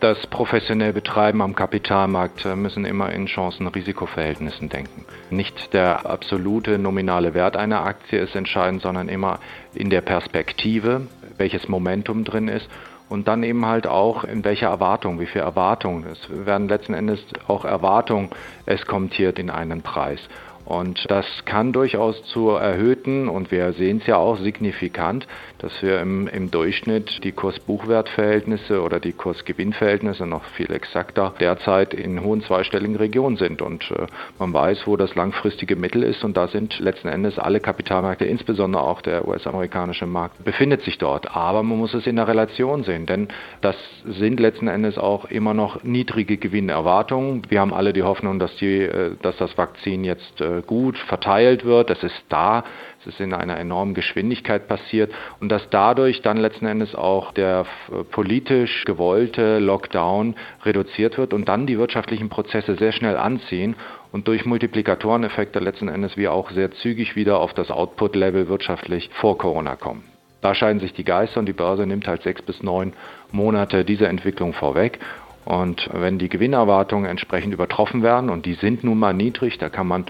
das 0.00 0.18
professionell 0.26 0.92
betreiben 0.92 1.40
am 1.40 1.54
Kapitalmarkt, 1.54 2.44
müssen 2.54 2.84
immer 2.84 3.10
in 3.12 3.26
Chancen-Risikoverhältnissen 3.26 4.68
denken. 4.68 5.06
Nicht 5.30 5.72
der 5.72 6.04
absolute 6.04 6.78
nominale 6.78 7.32
Wert 7.32 7.56
einer 7.56 7.82
Aktie 7.86 8.20
ist 8.20 8.34
entscheidend, 8.34 8.82
sondern 8.82 9.08
immer 9.08 9.40
in 9.74 9.88
der 9.88 10.02
Perspektive, 10.02 11.06
welches 11.38 11.66
Momentum 11.68 12.24
drin 12.24 12.48
ist 12.48 12.68
und 13.08 13.28
dann 13.28 13.42
eben 13.42 13.66
halt 13.66 13.86
auch 13.86 14.24
in 14.24 14.44
welcher 14.44 14.68
Erwartung, 14.68 15.20
wie 15.20 15.26
viel 15.26 15.42
Erwartung. 15.42 16.04
Es 16.04 16.18
werden 16.46 16.68
letzten 16.68 16.94
Endes 16.94 17.20
auch 17.46 17.64
Erwartungen 17.64 18.30
eskontiert 18.66 19.38
in 19.38 19.50
einen 19.50 19.82
Preis. 19.82 20.20
Und 20.64 21.08
das 21.08 21.24
kann 21.44 21.72
durchaus 21.72 22.20
zu 22.24 22.50
erhöhten, 22.50 23.28
und 23.28 23.52
wir 23.52 23.72
sehen 23.74 23.98
es 23.98 24.06
ja 24.08 24.16
auch 24.16 24.36
signifikant, 24.36 25.28
dass 25.58 25.82
wir 25.82 26.00
im, 26.00 26.28
im 26.28 26.50
Durchschnitt 26.50 27.24
die 27.24 27.32
Kurs-Buchwert-Verhältnisse 27.32 28.82
oder 28.82 29.00
die 29.00 29.12
Kurs-Gewinn-Verhältnisse 29.12 30.26
noch 30.26 30.44
viel 30.56 30.70
exakter 30.72 31.34
derzeit 31.40 31.94
in 31.94 32.22
hohen 32.22 32.42
zweistelligen 32.42 32.96
Regionen 32.96 33.36
sind. 33.36 33.62
Und 33.62 33.90
äh, 33.90 34.06
man 34.38 34.52
weiß, 34.52 34.86
wo 34.86 34.96
das 34.96 35.14
langfristige 35.14 35.76
Mittel 35.76 36.02
ist 36.02 36.24
und 36.24 36.36
da 36.36 36.48
sind 36.48 36.78
letzten 36.78 37.08
Endes 37.08 37.38
alle 37.38 37.60
Kapitalmärkte, 37.60 38.24
insbesondere 38.24 38.82
auch 38.82 39.00
der 39.00 39.26
US-amerikanische 39.26 40.06
Markt, 40.06 40.44
befindet 40.44 40.82
sich 40.82 40.98
dort. 40.98 41.34
Aber 41.34 41.62
man 41.62 41.78
muss 41.78 41.94
es 41.94 42.06
in 42.06 42.16
der 42.16 42.28
Relation 42.28 42.84
sehen, 42.84 43.06
denn 43.06 43.28
das 43.60 43.76
sind 44.04 44.40
letzten 44.40 44.68
Endes 44.68 44.98
auch 44.98 45.24
immer 45.26 45.54
noch 45.54 45.82
niedrige 45.82 46.36
Gewinnerwartungen. 46.36 47.42
Wir 47.48 47.60
haben 47.60 47.72
alle 47.72 47.92
die 47.92 48.02
Hoffnung, 48.02 48.38
dass, 48.38 48.54
die, 48.56 48.82
äh, 48.82 49.12
dass 49.22 49.36
das 49.36 49.56
Vakzin 49.56 50.04
jetzt 50.04 50.40
äh, 50.40 50.62
gut 50.66 50.98
verteilt 50.98 51.64
wird. 51.64 51.90
Das 51.90 52.02
ist 52.02 52.24
da. 52.28 52.64
Ist 53.06 53.20
in 53.20 53.32
einer 53.32 53.56
enormen 53.56 53.94
Geschwindigkeit 53.94 54.66
passiert 54.66 55.12
und 55.40 55.48
dass 55.50 55.68
dadurch 55.70 56.22
dann 56.22 56.38
letzten 56.38 56.66
Endes 56.66 56.94
auch 56.94 57.32
der 57.32 57.64
politisch 58.10 58.84
gewollte 58.84 59.60
Lockdown 59.60 60.34
reduziert 60.64 61.16
wird 61.16 61.32
und 61.32 61.48
dann 61.48 61.66
die 61.66 61.78
wirtschaftlichen 61.78 62.28
Prozesse 62.28 62.74
sehr 62.74 62.92
schnell 62.92 63.16
anziehen 63.16 63.76
und 64.12 64.26
durch 64.28 64.44
Multiplikatoreneffekte 64.44 65.60
letzten 65.60 65.88
Endes 65.88 66.16
wir 66.16 66.32
auch 66.32 66.50
sehr 66.50 66.72
zügig 66.72 67.16
wieder 67.16 67.38
auf 67.38 67.54
das 67.54 67.70
Output-Level 67.70 68.48
wirtschaftlich 68.48 69.08
vor 69.14 69.38
Corona 69.38 69.76
kommen. 69.76 70.04
Da 70.40 70.54
scheiden 70.54 70.80
sich 70.80 70.92
die 70.92 71.04
Geister 71.04 71.40
und 71.40 71.46
die 71.46 71.52
Börse 71.52 71.86
nimmt 71.86 72.06
halt 72.06 72.22
sechs 72.22 72.42
bis 72.42 72.62
neun 72.62 72.92
Monate 73.32 73.84
diese 73.84 74.08
Entwicklung 74.08 74.52
vorweg. 74.52 74.98
Und 75.44 75.88
wenn 75.92 76.18
die 76.18 76.28
Gewinnerwartungen 76.28 77.08
entsprechend 77.08 77.54
übertroffen 77.54 78.02
werden, 78.02 78.30
und 78.30 78.46
die 78.46 78.54
sind 78.54 78.82
nun 78.82 78.98
mal 78.98 79.14
niedrig, 79.14 79.58
da 79.58 79.68
kann 79.68 79.86
man 79.86 80.06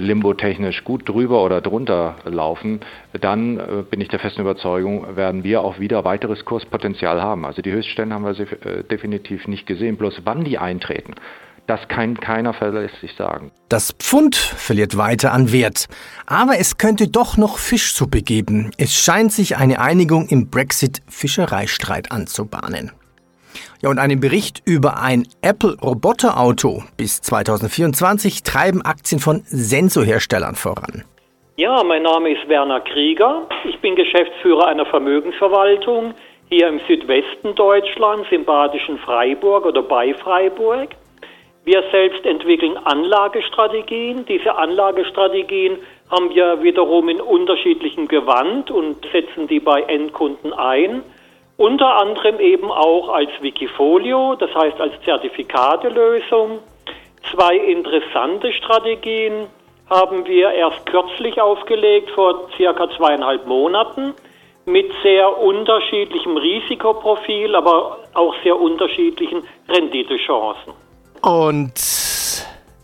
limbotechnisch 0.00 0.84
gut 0.84 1.08
drüber 1.08 1.42
oder 1.42 1.60
drunter 1.60 2.16
laufen, 2.24 2.80
dann 3.20 3.58
äh, 3.58 3.82
bin 3.88 4.00
ich 4.00 4.08
der 4.08 4.18
festen 4.18 4.42
Überzeugung, 4.42 5.16
werden 5.16 5.44
wir 5.44 5.62
auch 5.62 5.78
wieder 5.78 6.04
weiteres 6.04 6.44
Kurspotenzial 6.44 7.22
haben. 7.22 7.44
Also 7.44 7.62
die 7.62 7.72
Höchststände 7.72 8.14
haben 8.14 8.24
wir 8.24 8.38
äh, 8.40 8.84
definitiv 8.84 9.46
nicht 9.46 9.66
gesehen, 9.66 9.96
bloß 9.96 10.22
wann 10.24 10.44
die 10.44 10.58
eintreten. 10.58 11.14
Das 11.66 11.88
kann 11.88 12.20
keiner 12.20 12.52
verlässlich 12.52 13.14
sagen. 13.16 13.50
Das 13.70 13.92
Pfund 13.92 14.36
verliert 14.36 14.98
weiter 14.98 15.32
an 15.32 15.50
Wert. 15.50 15.86
Aber 16.26 16.58
es 16.58 16.76
könnte 16.76 17.08
doch 17.08 17.38
noch 17.38 17.56
Fischsuppe 17.56 18.20
geben. 18.20 18.70
Es 18.76 18.94
scheint 18.94 19.32
sich 19.32 19.56
eine 19.56 19.80
Einigung 19.80 20.28
im 20.28 20.50
Brexit-Fischereistreit 20.50 22.12
anzubahnen. 22.12 22.92
Ja, 23.84 23.90
und 23.90 23.98
einen 23.98 24.18
Bericht 24.18 24.62
über 24.64 25.02
ein 25.02 25.28
Apple-Roboterauto 25.42 26.84
bis 26.96 27.20
2024 27.20 28.42
treiben 28.42 28.80
Aktien 28.80 29.20
von 29.20 29.42
Sensorherstellern 29.44 30.54
voran. 30.54 31.04
Ja, 31.56 31.84
mein 31.84 32.02
Name 32.02 32.30
ist 32.30 32.48
Werner 32.48 32.80
Krieger. 32.80 33.46
Ich 33.68 33.78
bin 33.80 33.94
Geschäftsführer 33.94 34.68
einer 34.68 34.86
Vermögensverwaltung 34.86 36.14
hier 36.48 36.68
im 36.68 36.80
Südwesten 36.88 37.54
Deutschlands, 37.56 38.26
im 38.30 38.46
badischen 38.46 38.96
Freiburg 38.96 39.66
oder 39.66 39.82
bei 39.82 40.14
Freiburg. 40.14 40.88
Wir 41.64 41.82
selbst 41.92 42.24
entwickeln 42.24 42.78
Anlagestrategien. 42.78 44.24
Diese 44.24 44.56
Anlagestrategien 44.56 45.76
haben 46.10 46.30
wir 46.34 46.62
wiederum 46.62 47.10
in 47.10 47.20
unterschiedlichem 47.20 48.08
Gewand 48.08 48.70
und 48.70 48.96
setzen 49.12 49.46
die 49.46 49.60
bei 49.60 49.82
Endkunden 49.82 50.54
ein. 50.54 51.02
Unter 51.56 51.96
anderem 52.00 52.40
eben 52.40 52.70
auch 52.70 53.08
als 53.10 53.30
Wikifolio, 53.40 54.34
das 54.34 54.52
heißt 54.54 54.80
als 54.80 54.94
Zertifikatelösung. 55.04 56.58
Zwei 57.32 57.56
interessante 57.56 58.52
Strategien 58.52 59.46
haben 59.88 60.26
wir 60.26 60.50
erst 60.50 60.84
kürzlich 60.86 61.40
aufgelegt, 61.40 62.10
vor 62.10 62.48
circa 62.56 62.88
zweieinhalb 62.96 63.46
Monaten, 63.46 64.14
mit 64.66 64.90
sehr 65.02 65.38
unterschiedlichem 65.38 66.36
Risikoprofil, 66.36 67.54
aber 67.54 67.98
auch 68.14 68.34
sehr 68.42 68.58
unterschiedlichen 68.58 69.42
Renditechancen. 69.68 70.72
Und 71.20 71.74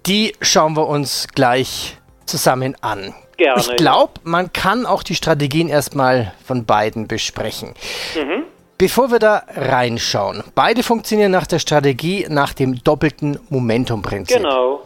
die 0.06 0.32
schauen 0.40 0.76
wir 0.76 0.86
uns 0.86 1.26
gleich 1.34 1.96
zusammen 2.26 2.76
an. 2.82 3.14
Gerne. 3.36 3.60
Ich 3.60 3.76
glaube, 3.76 4.12
man 4.22 4.52
kann 4.52 4.86
auch 4.86 5.02
die 5.02 5.14
Strategien 5.14 5.68
erstmal 5.68 6.32
von 6.44 6.66
beiden 6.66 7.08
besprechen. 7.08 7.74
Mhm. 8.14 8.44
Bevor 8.80 9.10
wir 9.10 9.18
da 9.18 9.42
reinschauen, 9.54 10.42
beide 10.54 10.82
funktionieren 10.82 11.32
nach 11.32 11.46
der 11.46 11.58
Strategie 11.58 12.25
nach 12.30 12.54
dem 12.54 12.82
doppelten 12.82 13.38
Momentum-Prinzip. 13.50 14.38
Genau. 14.38 14.80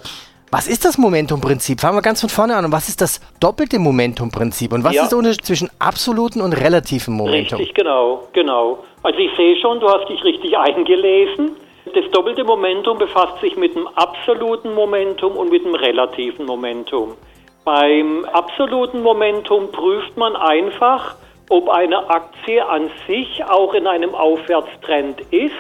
Was 0.51 0.67
ist 0.67 0.85
das 0.85 0.99
Momentum-Prinzip? 0.99 1.81
Fangen 1.81 1.99
wir 1.99 2.03
ganz 2.03 2.21
von 2.21 2.29
vorne 2.29 2.57
an. 2.57 2.65
Und 2.65 2.73
was 2.73 2.89
ist 2.89 3.01
das 3.01 3.21
doppelte 3.39 3.79
Momentum-Prinzip? 3.79 4.73
Und 4.73 4.83
was 4.83 4.97
ja. 4.97 5.05
ist 5.05 5.11
der 5.11 5.19
Unterschied 5.19 5.45
zwischen 5.45 5.71
absoluten 5.79 6.41
und 6.41 6.55
relativen 6.55 7.15
Momentum? 7.15 7.61
Richtig, 7.61 7.77
genau, 7.77 8.25
genau. 8.33 8.83
Also 9.05 9.17
ich 9.17 9.31
sehe 9.37 9.57
schon, 9.61 9.79
du 9.79 9.89
hast 9.89 10.09
dich 10.09 10.25
richtig 10.25 10.59
eingelesen. 10.59 11.53
Das 11.95 12.05
doppelte 12.11 12.43
Momentum 12.43 12.99
befasst 12.99 13.41
sich 13.43 13.57
mit 13.57 13.77
dem 13.77 13.87
absoluten 13.95 14.75
Momentum 14.75 15.37
und 15.37 15.53
mit 15.53 15.65
dem 15.65 15.77
relativen 15.77 16.47
Momentum. 16.47 17.13
Beim 17.65 18.25
absoluten 18.25 19.03
Momentum 19.03 19.71
prüft 19.71 20.17
man 20.17 20.35
einfach, 20.35 21.15
ob 21.49 21.69
eine 21.69 22.09
Aktie 22.11 22.67
an 22.67 22.91
sich 23.07 23.45
auch 23.45 23.75
in 23.75 23.87
einem 23.87 24.15
Aufwärtstrend 24.15 25.21
ist. 25.31 25.53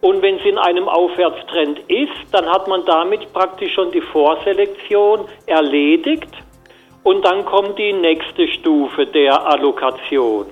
Und 0.00 0.22
wenn 0.22 0.38
sie 0.40 0.48
in 0.48 0.58
einem 0.58 0.88
Aufwärtstrend 0.88 1.78
ist, 1.88 2.32
dann 2.32 2.48
hat 2.48 2.66
man 2.68 2.84
damit 2.84 3.32
praktisch 3.32 3.72
schon 3.74 3.90
die 3.92 4.00
Vorselektion 4.00 5.26
erledigt. 5.46 6.30
Und 7.04 7.24
dann 7.24 7.44
kommt 7.44 7.78
die 7.78 7.92
nächste 7.92 8.48
Stufe 8.48 9.06
der 9.06 9.46
Allokation. 9.46 10.46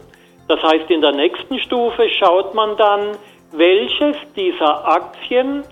Das 0.49 0.61
heißt, 0.63 0.91
in 0.91 1.01
der 1.01 1.13
nächsten 1.13 1.59
Stufe 1.61 2.09
schaut 2.19 2.55
man 2.55 2.77
dann, 2.77 3.17
welches 3.53 4.17
dieser 4.35 4.87
Aktien, 4.87 5.63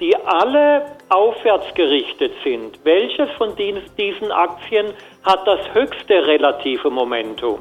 die 0.00 0.14
alle 0.14 0.84
aufwärts 1.08 1.72
gerichtet 1.74 2.32
sind, 2.44 2.78
welches 2.84 3.30
von 3.32 3.54
diesen 3.56 4.32
Aktien 4.32 4.92
hat 5.24 5.46
das 5.46 5.60
höchste 5.72 6.26
relative 6.26 6.90
Momentum? 6.90 7.60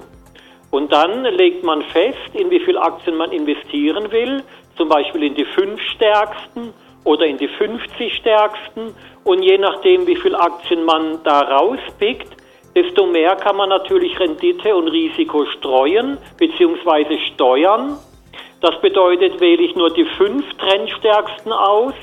Und 0.72 0.92
dann 0.92 1.24
legt 1.24 1.64
man 1.64 1.82
fest, 1.84 2.18
in 2.34 2.50
wie 2.50 2.60
viele 2.60 2.82
Aktien 2.82 3.16
man 3.16 3.32
investieren 3.32 4.12
will, 4.12 4.44
zum 4.78 4.90
Beispiel 4.90 5.24
in 5.24 5.36
die 5.36 5.46
fünf 5.46 5.80
stärksten 5.96 6.74
oder 7.04 7.26
in 7.26 7.38
die 7.38 7.48
50 7.48 8.14
stärksten. 8.14 8.94
Und 9.24 9.42
je 9.42 9.58
nachdem, 9.58 10.06
wie 10.08 10.16
viele 10.16 10.40
Aktien 10.40 10.84
man 10.84 11.24
da 11.24 11.42
rauspickt, 11.42 12.36
desto 12.76 13.08
mehr 13.08 13.36
kann 13.36 13.56
man 13.56 13.70
natürlich 13.70 14.20
Rendite 14.20 14.76
und 14.76 14.90
Risiko 14.90 15.46
streuen 15.46 16.18
bzw. 16.38 17.18
steuern. 17.34 17.98
Das 18.62 18.80
bedeutet, 18.82 19.40
wähle 19.40 19.64
ich 19.64 19.76
nur 19.76 19.94
die 19.94 20.06
fünf 20.18 20.46
trendstärksten 20.56 21.54
aus, 21.54 21.94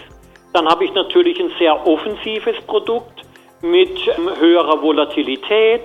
dann 0.52 0.68
habe 0.68 0.84
ich 0.84 0.92
natürlich 0.92 1.40
ein 1.40 1.50
sehr 1.58 1.86
offensives 1.86 2.60
Produkt 2.66 3.22
mit 3.62 3.90
ähm, 4.06 4.28
höherer 4.38 4.82
Volatilität, 4.82 5.82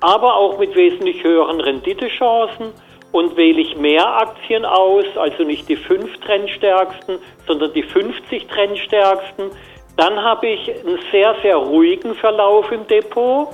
aber 0.00 0.36
auch 0.36 0.58
mit 0.58 0.74
wesentlich 0.74 1.22
höheren 1.22 1.60
Renditechancen. 1.60 2.72
Und 3.10 3.38
wähle 3.38 3.62
ich 3.62 3.74
mehr 3.74 4.06
Aktien 4.06 4.66
aus, 4.66 5.06
also 5.16 5.42
nicht 5.42 5.66
die 5.70 5.76
fünf 5.76 6.14
Trendstärksten, 6.18 7.18
sondern 7.46 7.72
die 7.72 7.82
50 7.82 8.46
Trendstärksten, 8.48 9.50
dann 9.98 10.22
habe 10.22 10.46
ich 10.46 10.68
einen 10.68 11.00
sehr, 11.10 11.34
sehr 11.42 11.56
ruhigen 11.56 12.14
Verlauf 12.14 12.70
im 12.70 12.86
Depot. 12.86 13.48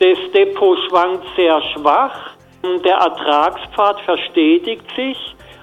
Das 0.00 0.18
Depot 0.34 0.76
schwankt 0.88 1.24
sehr 1.36 1.62
schwach. 1.72 2.32
Der 2.84 2.96
Ertragspfad 2.96 4.00
verstetigt 4.00 4.84
sich, 4.96 5.16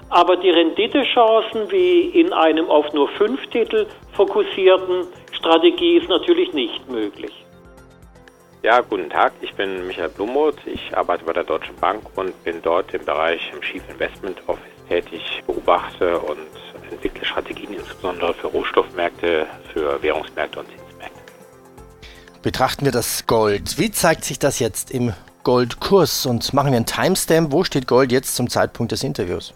aber 0.08 0.36
die 0.36 0.48
Renditechancen 0.48 1.70
wie 1.70 2.06
in 2.08 2.32
einem 2.32 2.70
auf 2.70 2.90
nur 2.94 3.08
fünf 3.08 3.46
Titel 3.48 3.86
fokussierten 4.12 5.08
Strategie 5.32 5.98
ist 5.98 6.08
natürlich 6.08 6.54
nicht 6.54 6.90
möglich. 6.90 7.43
Ja, 8.64 8.80
guten 8.80 9.10
Tag, 9.10 9.34
ich 9.42 9.52
bin 9.52 9.86
Michael 9.86 10.08
Blumoth, 10.08 10.56
ich 10.64 10.96
arbeite 10.96 11.22
bei 11.26 11.34
der 11.34 11.44
Deutschen 11.44 11.76
Bank 11.76 12.02
und 12.16 12.44
bin 12.44 12.62
dort 12.62 12.94
im 12.94 13.04
Bereich 13.04 13.52
im 13.52 13.60
Chief 13.60 13.82
Investment 13.90 14.38
Office 14.46 14.72
tätig, 14.88 15.42
beobachte 15.46 16.18
und 16.18 16.38
entwickle 16.90 17.26
Strategien 17.26 17.74
insbesondere 17.74 18.32
für 18.32 18.46
Rohstoffmärkte, 18.46 19.46
für 19.70 20.02
Währungsmärkte 20.02 20.60
und 20.60 20.68
Zinsmärkte. 20.70 21.20
Betrachten 22.40 22.86
wir 22.86 22.92
das 22.92 23.26
Gold. 23.26 23.78
Wie 23.78 23.90
zeigt 23.90 24.24
sich 24.24 24.38
das 24.38 24.60
jetzt 24.60 24.90
im 24.90 25.12
Goldkurs 25.42 26.24
und 26.24 26.54
machen 26.54 26.70
wir 26.70 26.78
einen 26.78 26.86
Timestamp? 26.86 27.52
Wo 27.52 27.64
steht 27.64 27.86
Gold 27.86 28.12
jetzt 28.12 28.34
zum 28.34 28.48
Zeitpunkt 28.48 28.92
des 28.92 29.04
Interviews? 29.04 29.52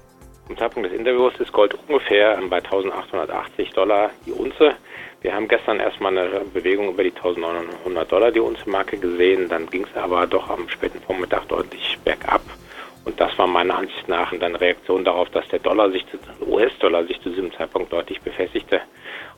Zum 0.49 0.59
Zeitpunkt 0.59 0.91
des 0.91 0.99
Interviews 0.99 1.33
ist 1.39 1.51
Gold 1.53 1.75
ungefähr 1.89 2.39
bei 2.51 2.59
1880 2.59 3.71
Dollar 3.71 4.11
die 4.27 4.33
Unze. 4.33 4.75
Wir 5.21 5.35
haben 5.35 5.49
gestern 5.49 5.81
erstmal 5.81 6.17
eine 6.17 6.45
Bewegung 6.55 6.91
über 6.91 7.03
die 7.03 7.15
1900 7.15 8.13
Dollar 8.13 8.31
die 8.31 8.39
uns 8.39 8.65
Marke 8.67 8.97
gesehen, 8.97 9.49
dann 9.49 9.69
ging 9.69 9.85
es 9.85 10.01
aber 10.01 10.27
doch 10.29 10.49
am 10.49 10.69
späten 10.69 11.01
Vormittag 11.01 11.49
deutlich 11.49 11.99
bergab. 12.05 12.43
Und 13.05 13.19
das 13.19 13.37
war 13.37 13.49
meiner 13.49 13.79
Ansicht 13.79 14.07
nach 14.07 14.33
eine 14.33 14.61
Reaktion 14.61 15.05
darauf, 15.05 15.29
dass 15.31 15.49
der 15.49 15.59
Dollar 15.59 15.91
sich, 15.91 16.05
US-Dollar 16.47 17.05
sich 17.07 17.21
zu 17.21 17.31
diesem 17.31 17.51
Zeitpunkt 17.53 17.93
deutlich 17.93 18.21
befestigte 18.21 18.83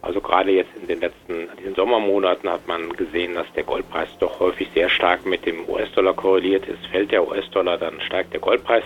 Also 0.02 0.20
gerade 0.20 0.50
jetzt 0.50 0.70
in 0.78 0.86
den 0.86 1.00
letzten, 1.00 1.48
diesen 1.58 1.74
Sommermonaten 1.76 2.50
hat 2.50 2.66
man 2.66 2.92
gesehen, 2.94 3.34
dass 3.34 3.50
der 3.54 3.62
Goldpreis 3.62 4.08
doch 4.18 4.38
häufig 4.40 4.68
sehr 4.74 4.90
stark 4.90 5.24
mit 5.24 5.46
dem 5.46 5.66
US-Dollar 5.66 6.14
korreliert 6.14 6.66
ist. 6.66 6.84
Fällt 6.88 7.12
der 7.12 7.26
US-Dollar, 7.26 7.78
dann 7.78 8.00
steigt 8.02 8.34
der 8.34 8.40
Goldpreis. 8.40 8.84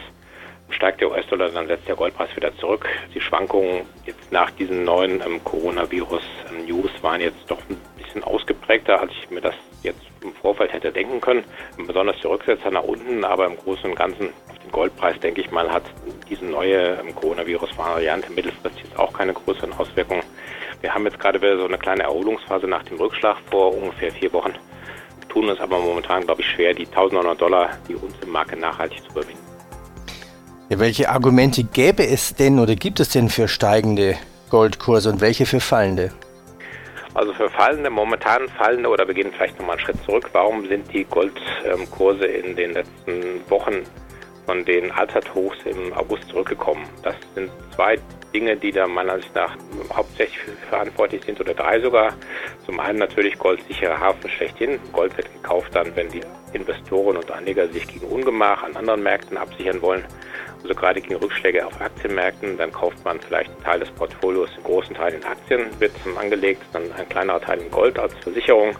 Steigt 0.71 1.00
der 1.00 1.11
US-Dollar, 1.11 1.50
dann 1.50 1.66
setzt 1.66 1.87
der 1.87 1.94
Goldpreis 1.94 2.35
wieder 2.37 2.54
zurück. 2.56 2.87
Die 3.14 3.21
Schwankungen 3.21 3.83
jetzt 4.06 4.33
nach 4.33 4.50
diesen 4.50 4.85
neuen 4.85 5.21
ähm, 5.21 5.42
Coronavirus-News 5.44 6.90
waren 7.02 7.21
jetzt 7.21 7.49
doch 7.49 7.59
ein 7.68 7.76
bisschen 7.97 8.25
ausgeprägter, 8.25 9.00
als 9.00 9.12
ich 9.12 9.30
mir 9.30 9.40
das 9.40 9.54
jetzt 9.83 10.02
im 10.23 10.33
Vorfeld 10.33 10.73
hätte 10.73 10.90
denken 10.90 11.21
können. 11.21 11.44
Besonders 11.76 12.16
die 12.21 12.26
Rücksetzer 12.26 12.71
nach 12.71 12.83
unten, 12.83 13.25
aber 13.25 13.47
im 13.47 13.56
Großen 13.56 13.90
und 13.90 13.97
Ganzen 13.97 14.30
auf 14.50 14.59
den 14.59 14.71
Goldpreis, 14.73 15.21
denke 15.21 15.42
ich 15.42 15.50
mal, 15.50 15.71
hat 15.71 15.85
diese 16.28 16.44
neue 16.44 16.99
ähm, 16.99 17.14
Coronavirus-Variante 17.14 18.33
mittelfristig 18.33 18.85
jetzt 18.94 18.99
auch 18.99 19.12
keine 19.12 19.33
größeren 19.33 19.73
Auswirkungen. 19.73 20.23
Wir 20.80 20.94
haben 20.94 21.04
jetzt 21.04 21.18
gerade 21.18 21.40
wieder 21.40 21.56
so 21.59 21.64
eine 21.64 21.78
kleine 21.78 22.04
Erholungsphase 22.04 22.66
nach 22.66 22.83
dem 22.85 22.99
Rückschlag 22.99 23.38
vor 23.50 23.75
ungefähr 23.75 24.12
vier 24.12 24.33
Wochen, 24.33 24.54
tun 25.28 25.49
es 25.49 25.61
aber 25.61 25.78
momentan, 25.78 26.25
glaube 26.25 26.42
ich, 26.42 26.49
schwer, 26.49 26.75
die 26.75 26.87
1900 26.87 27.40
Dollar, 27.40 27.71
die 27.88 27.94
uns 27.94 28.14
im 28.23 28.30
Marke 28.30 28.56
nachhaltig 28.56 29.02
zu 29.02 29.11
überwinden. 29.11 29.43
Ja, 30.71 30.78
welche 30.78 31.11
Argumente 31.11 31.62
gäbe 31.62 32.06
es 32.06 32.37
denn 32.37 32.59
oder 32.59 32.75
gibt 32.75 32.99
es 32.99 33.11
denn 33.11 33.28
für 33.28 33.49
steigende 33.49 34.16
Goldkurse 34.49 35.11
und 35.11 35.21
welche 35.21 35.44
für 35.44 35.61
fallende? 35.61 36.11
Also 37.12 37.35
für 37.35 37.50
fallende, 37.50 37.90
momentan 37.90 38.49
fallende 38.49 38.88
oder 38.88 39.04
gehen 39.04 39.30
vielleicht 39.37 39.59
nochmal 39.59 39.76
einen 39.76 39.85
Schritt 39.85 40.02
zurück. 40.06 40.30
Warum 40.33 40.66
sind 40.66 40.90
die 40.90 41.04
Goldkurse 41.04 42.25
in 42.25 42.56
den 42.56 42.73
letzten 42.73 43.42
Wochen 43.50 43.83
von 44.47 44.64
den 44.64 44.90
Allzeithochs 44.90 45.59
im 45.66 45.92
August 45.92 46.30
zurückgekommen? 46.30 46.85
Das 47.02 47.14
sind 47.35 47.50
zwei 47.76 47.99
Dinge, 48.33 48.56
die 48.56 48.73
da 48.73 48.87
meiner 48.88 49.12
Ansicht 49.12 49.35
nach 49.35 49.54
hauptsächlich 49.92 50.40
verantwortlich 50.71 51.23
sind 51.25 51.38
oder 51.40 51.52
drei 51.52 51.78
sogar. 51.78 52.14
Zum 52.64 52.80
einen 52.80 53.00
natürlich 53.00 53.38
goldsicherer 53.38 54.00
Hafen 54.00 54.30
schlechthin. 54.30 54.80
Gold 54.94 55.14
wird 55.18 55.30
gekauft 55.30 55.75
dann, 55.75 55.94
wenn 55.94 56.09
die 56.09 56.23
Investoren 56.54 57.18
und 57.18 57.30
Anleger 57.30 57.68
sich 57.68 57.87
gegen 57.87 58.06
Ungemach 58.06 58.62
an 58.62 58.75
anderen 58.76 59.02
Märkten 59.02 59.37
absichern 59.37 59.83
wollen 59.83 60.04
also 60.64 60.75
gerade 60.75 61.00
gegen 61.00 61.16
Rückschläge 61.16 61.64
auf 61.66 61.78
Aktienmärkten, 61.78 62.56
dann 62.56 62.73
kauft 62.73 63.04
man 63.04 63.21
vielleicht 63.21 63.50
einen 63.50 63.62
Teil 63.62 63.80
des 63.80 63.90
Portfolios, 63.90 64.49
einen 64.54 64.64
großen 64.64 64.94
Teil 64.94 65.12
in 65.12 65.25
Aktien 65.25 65.68
wird 65.78 65.92
angelegt, 66.18 66.62
dann 66.73 66.90
ein 66.92 67.09
kleinerer 67.09 67.40
Teil 67.40 67.61
in 67.61 67.71
Gold 67.71 67.99
als 67.99 68.14
Versicherung, 68.23 68.75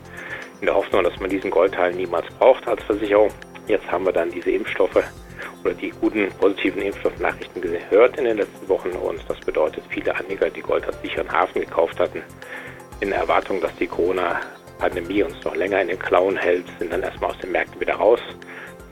in 0.61 0.67
der 0.67 0.75
Hoffnung, 0.75 1.05
dass 1.05 1.21
man 1.21 1.29
diesen 1.29 1.51
Goldteil 1.51 1.93
niemals 1.93 2.27
braucht 2.39 2.67
als 2.67 2.83
Versicherung. 2.85 3.31
Jetzt 3.67 3.91
haben 3.91 4.07
wir 4.07 4.13
dann 4.13 4.31
diese 4.31 4.51
Impfstoffe 4.51 5.05
oder 5.63 5.75
die 5.75 5.91
guten 5.91 6.29
positiven 6.41 6.81
Impfstoffnachrichten 6.81 7.61
gehört 7.61 8.17
in 8.17 8.25
den 8.25 8.39
letzten 8.39 8.67
Wochen 8.69 8.91
und 8.91 9.21
das 9.29 9.39
bedeutet, 9.41 9.85
viele 9.91 10.15
Anleger, 10.17 10.49
die 10.49 10.63
Gold 10.63 10.87
als 10.87 11.01
sicheren 11.03 11.31
Hafen 11.31 11.61
gekauft 11.61 12.01
hatten, 12.01 12.23
in 13.01 13.13
Erwartung, 13.13 13.61
dass 13.61 13.75
die 13.77 13.87
Corona-Pandemie 14.79 15.23
uns 15.23 15.45
noch 15.45 15.55
länger 15.55 15.81
in 15.81 15.89
den 15.89 15.99
Klauen 15.99 16.37
hält, 16.37 16.65
sind 16.79 16.93
dann 16.93 17.03
erstmal 17.03 17.31
aus 17.31 17.39
den 17.39 17.53
Märkten 17.53 17.81
wieder 17.81 17.95
raus 17.95 18.21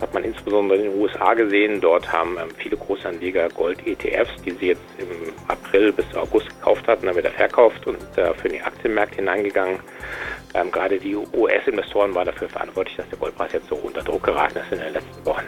hat 0.00 0.14
man 0.14 0.24
insbesondere 0.24 0.78
in 0.78 0.90
den 0.90 1.00
USA 1.00 1.32
gesehen. 1.34 1.80
Dort 1.80 2.12
haben 2.12 2.36
ähm, 2.36 2.48
viele 2.56 2.76
Großanleger 2.76 3.48
Gold-ETFs, 3.50 4.42
die 4.44 4.50
sie 4.50 4.66
jetzt 4.66 4.82
im 4.98 5.32
April 5.46 5.92
bis 5.92 6.04
August 6.16 6.48
gekauft 6.48 6.88
hatten, 6.88 7.06
dann 7.06 7.16
wieder 7.16 7.30
verkauft 7.30 7.86
und 7.86 7.98
äh, 8.16 8.34
für 8.34 8.48
die 8.48 8.60
Aktienmärkte 8.60 9.18
hineingegangen. 9.18 9.78
Ähm, 10.54 10.72
gerade 10.72 10.98
die 10.98 11.14
US-Investoren 11.14 12.12
waren 12.16 12.26
dafür 12.26 12.48
verantwortlich, 12.48 12.96
dass 12.96 13.08
der 13.10 13.18
Goldpreis 13.18 13.52
jetzt 13.52 13.68
so 13.68 13.76
unter 13.76 14.02
Druck 14.02 14.24
geraten 14.24 14.58
ist 14.58 14.72
in 14.72 14.80
den 14.80 14.92
letzten 14.92 15.24
Wochen. 15.24 15.44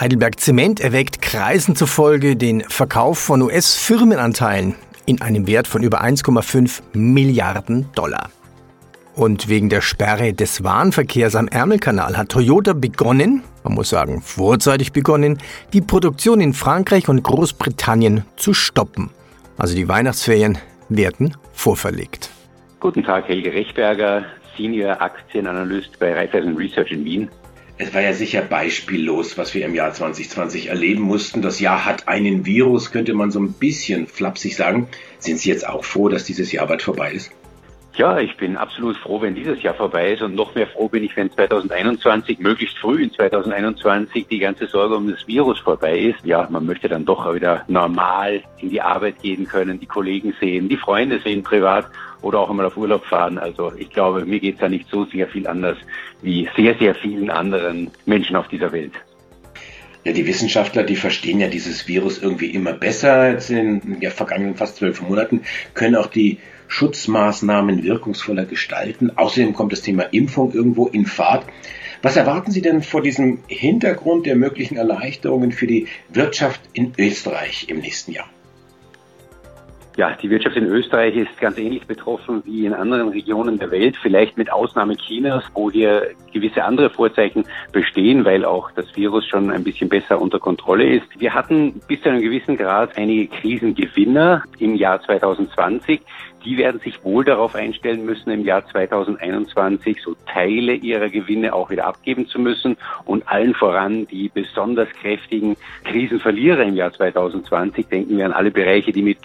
Heidelberg 0.00 0.40
Zement 0.40 0.80
erweckt 0.80 1.22
Kreisen 1.22 1.76
zufolge 1.76 2.34
den 2.34 2.62
Verkauf 2.62 3.20
von 3.20 3.42
US-Firmenanteilen 3.42 4.74
in 5.06 5.22
einem 5.22 5.46
Wert 5.46 5.68
von 5.68 5.84
über 5.84 6.02
1,5 6.02 6.82
Milliarden 6.94 7.92
Dollar. 7.94 8.28
Und 9.16 9.48
wegen 9.48 9.70
der 9.70 9.80
Sperre 9.80 10.34
des 10.34 10.62
Warenverkehrs 10.62 11.36
am 11.36 11.48
Ärmelkanal 11.48 12.18
hat 12.18 12.28
Toyota 12.28 12.74
begonnen, 12.74 13.42
man 13.64 13.72
muss 13.72 13.88
sagen 13.88 14.20
vorzeitig 14.20 14.92
begonnen, 14.92 15.38
die 15.72 15.80
Produktion 15.80 16.38
in 16.42 16.52
Frankreich 16.52 17.08
und 17.08 17.22
Großbritannien 17.22 18.26
zu 18.36 18.52
stoppen. 18.52 19.08
Also 19.56 19.74
die 19.74 19.88
Weihnachtsferien 19.88 20.58
werden 20.90 21.34
vorverlegt. 21.54 22.28
Guten 22.78 23.04
Tag, 23.04 23.26
Helge 23.26 23.54
Rechberger, 23.54 24.26
Senior 24.54 25.00
Aktienanalyst 25.00 25.98
bei 25.98 26.12
Raiffeisen 26.12 26.54
Research 26.54 26.92
in 26.92 27.06
Wien. 27.06 27.30
Es 27.78 27.94
war 27.94 28.02
ja 28.02 28.12
sicher 28.12 28.42
beispiellos, 28.42 29.38
was 29.38 29.54
wir 29.54 29.64
im 29.64 29.74
Jahr 29.74 29.94
2020 29.94 30.68
erleben 30.68 31.00
mussten. 31.00 31.40
Das 31.40 31.58
Jahr 31.58 31.86
hat 31.86 32.06
einen 32.06 32.44
Virus, 32.44 32.92
könnte 32.92 33.14
man 33.14 33.30
so 33.30 33.40
ein 33.40 33.54
bisschen 33.54 34.08
flapsig 34.08 34.56
sagen. 34.56 34.88
Sind 35.18 35.38
Sie 35.38 35.48
jetzt 35.48 35.66
auch 35.66 35.86
froh, 35.86 36.10
dass 36.10 36.24
dieses 36.24 36.52
Jahr 36.52 36.66
bald 36.66 36.82
vorbei 36.82 37.12
ist? 37.12 37.32
Ja, 37.96 38.18
ich 38.18 38.36
bin 38.36 38.58
absolut 38.58 38.94
froh, 38.98 39.22
wenn 39.22 39.34
dieses 39.34 39.62
Jahr 39.62 39.72
vorbei 39.72 40.12
ist 40.12 40.20
und 40.20 40.34
noch 40.34 40.54
mehr 40.54 40.66
froh 40.66 40.86
bin 40.86 41.02
ich, 41.02 41.16
wenn 41.16 41.30
2021, 41.30 42.38
möglichst 42.40 42.76
früh 42.76 43.02
in 43.02 43.10
2021, 43.10 44.26
die 44.28 44.38
ganze 44.38 44.66
Sorge 44.66 44.96
um 44.96 45.10
das 45.10 45.26
Virus 45.26 45.58
vorbei 45.60 45.98
ist. 45.98 46.22
Ja, 46.22 46.46
man 46.50 46.66
möchte 46.66 46.90
dann 46.90 47.06
doch 47.06 47.34
wieder 47.34 47.64
normal 47.68 48.42
in 48.58 48.68
die 48.68 48.82
Arbeit 48.82 49.22
gehen 49.22 49.48
können, 49.48 49.80
die 49.80 49.86
Kollegen 49.86 50.34
sehen, 50.38 50.68
die 50.68 50.76
Freunde 50.76 51.20
sehen 51.20 51.42
privat 51.42 51.86
oder 52.20 52.40
auch 52.40 52.50
einmal 52.50 52.66
auf 52.66 52.76
Urlaub 52.76 53.02
fahren. 53.06 53.38
Also 53.38 53.72
ich 53.78 53.88
glaube, 53.88 54.26
mir 54.26 54.40
geht's 54.40 54.60
da 54.60 54.68
nicht 54.68 54.90
so 54.90 55.06
sehr 55.06 55.26
viel 55.28 55.46
anders 55.46 55.78
wie 56.20 56.50
sehr, 56.54 56.74
sehr 56.74 56.94
vielen 56.94 57.30
anderen 57.30 57.90
Menschen 58.04 58.36
auf 58.36 58.48
dieser 58.48 58.72
Welt. 58.72 58.92
Ja, 60.06 60.12
die 60.12 60.28
Wissenschaftler, 60.28 60.84
die 60.84 60.94
verstehen 60.94 61.40
ja 61.40 61.48
dieses 61.48 61.88
Virus 61.88 62.22
irgendwie 62.22 62.46
immer 62.46 62.72
besser. 62.72 63.32
Jetzt 63.32 63.50
in 63.50 63.80
den 63.80 64.00
ja, 64.00 64.10
vergangenen 64.10 64.54
fast 64.54 64.76
zwölf 64.76 65.02
Monaten 65.02 65.40
können 65.74 65.96
auch 65.96 66.06
die 66.06 66.38
Schutzmaßnahmen 66.68 67.82
wirkungsvoller 67.82 68.44
gestalten. 68.44 69.10
Außerdem 69.16 69.52
kommt 69.52 69.72
das 69.72 69.82
Thema 69.82 70.04
Impfung 70.04 70.52
irgendwo 70.52 70.86
in 70.86 71.06
Fahrt. 71.06 71.46
Was 72.02 72.16
erwarten 72.16 72.52
Sie 72.52 72.62
denn 72.62 72.84
vor 72.84 73.02
diesem 73.02 73.40
Hintergrund 73.48 74.26
der 74.26 74.36
möglichen 74.36 74.76
Erleichterungen 74.76 75.50
für 75.50 75.66
die 75.66 75.88
Wirtschaft 76.08 76.60
in 76.72 76.92
Österreich 76.96 77.66
im 77.68 77.80
nächsten 77.80 78.12
Jahr? 78.12 78.30
Ja, 79.96 80.14
die 80.14 80.28
Wirtschaft 80.28 80.56
in 80.56 80.66
Österreich 80.66 81.16
ist 81.16 81.40
ganz 81.40 81.56
ähnlich 81.56 81.86
betroffen 81.86 82.42
wie 82.44 82.66
in 82.66 82.74
anderen 82.74 83.08
Regionen 83.08 83.58
der 83.58 83.70
Welt, 83.70 83.96
vielleicht 83.96 84.36
mit 84.36 84.52
Ausnahme 84.52 84.94
Chinas, 84.94 85.42
wo 85.54 85.70
hier 85.70 86.10
gewisse 86.34 86.64
andere 86.64 86.90
Vorzeichen 86.90 87.46
bestehen, 87.72 88.26
weil 88.26 88.44
auch 88.44 88.70
das 88.72 88.94
Virus 88.94 89.26
schon 89.26 89.50
ein 89.50 89.64
bisschen 89.64 89.88
besser 89.88 90.20
unter 90.20 90.38
Kontrolle 90.38 90.86
ist. 90.86 91.06
Wir 91.18 91.32
hatten 91.32 91.80
bis 91.88 92.02
zu 92.02 92.10
einem 92.10 92.20
gewissen 92.20 92.58
Grad 92.58 92.98
einige 92.98 93.26
Krisengewinner 93.28 94.42
im 94.58 94.74
Jahr 94.74 95.00
2020 95.00 96.02
die 96.46 96.56
werden 96.56 96.80
sich 96.80 97.04
wohl 97.04 97.24
darauf 97.24 97.56
einstellen 97.56 98.06
müssen, 98.06 98.30
im 98.30 98.44
Jahr 98.44 98.64
2021 98.66 100.00
so 100.00 100.14
Teile 100.32 100.74
ihrer 100.74 101.08
Gewinne 101.08 101.52
auch 101.52 101.70
wieder 101.70 101.86
abgeben 101.86 102.28
zu 102.28 102.38
müssen 102.38 102.76
und 103.04 103.26
allen 103.28 103.52
voran 103.52 104.06
die 104.06 104.28
besonders 104.32 104.88
kräftigen 104.90 105.56
Krisenverlierer 105.82 106.62
im 106.62 106.76
Jahr 106.76 106.92
2020, 106.92 107.88
denken 107.88 108.16
wir 108.16 108.26
an 108.26 108.32
alle 108.32 108.52
Bereiche, 108.52 108.92
die 108.92 109.02
mit 109.02 109.18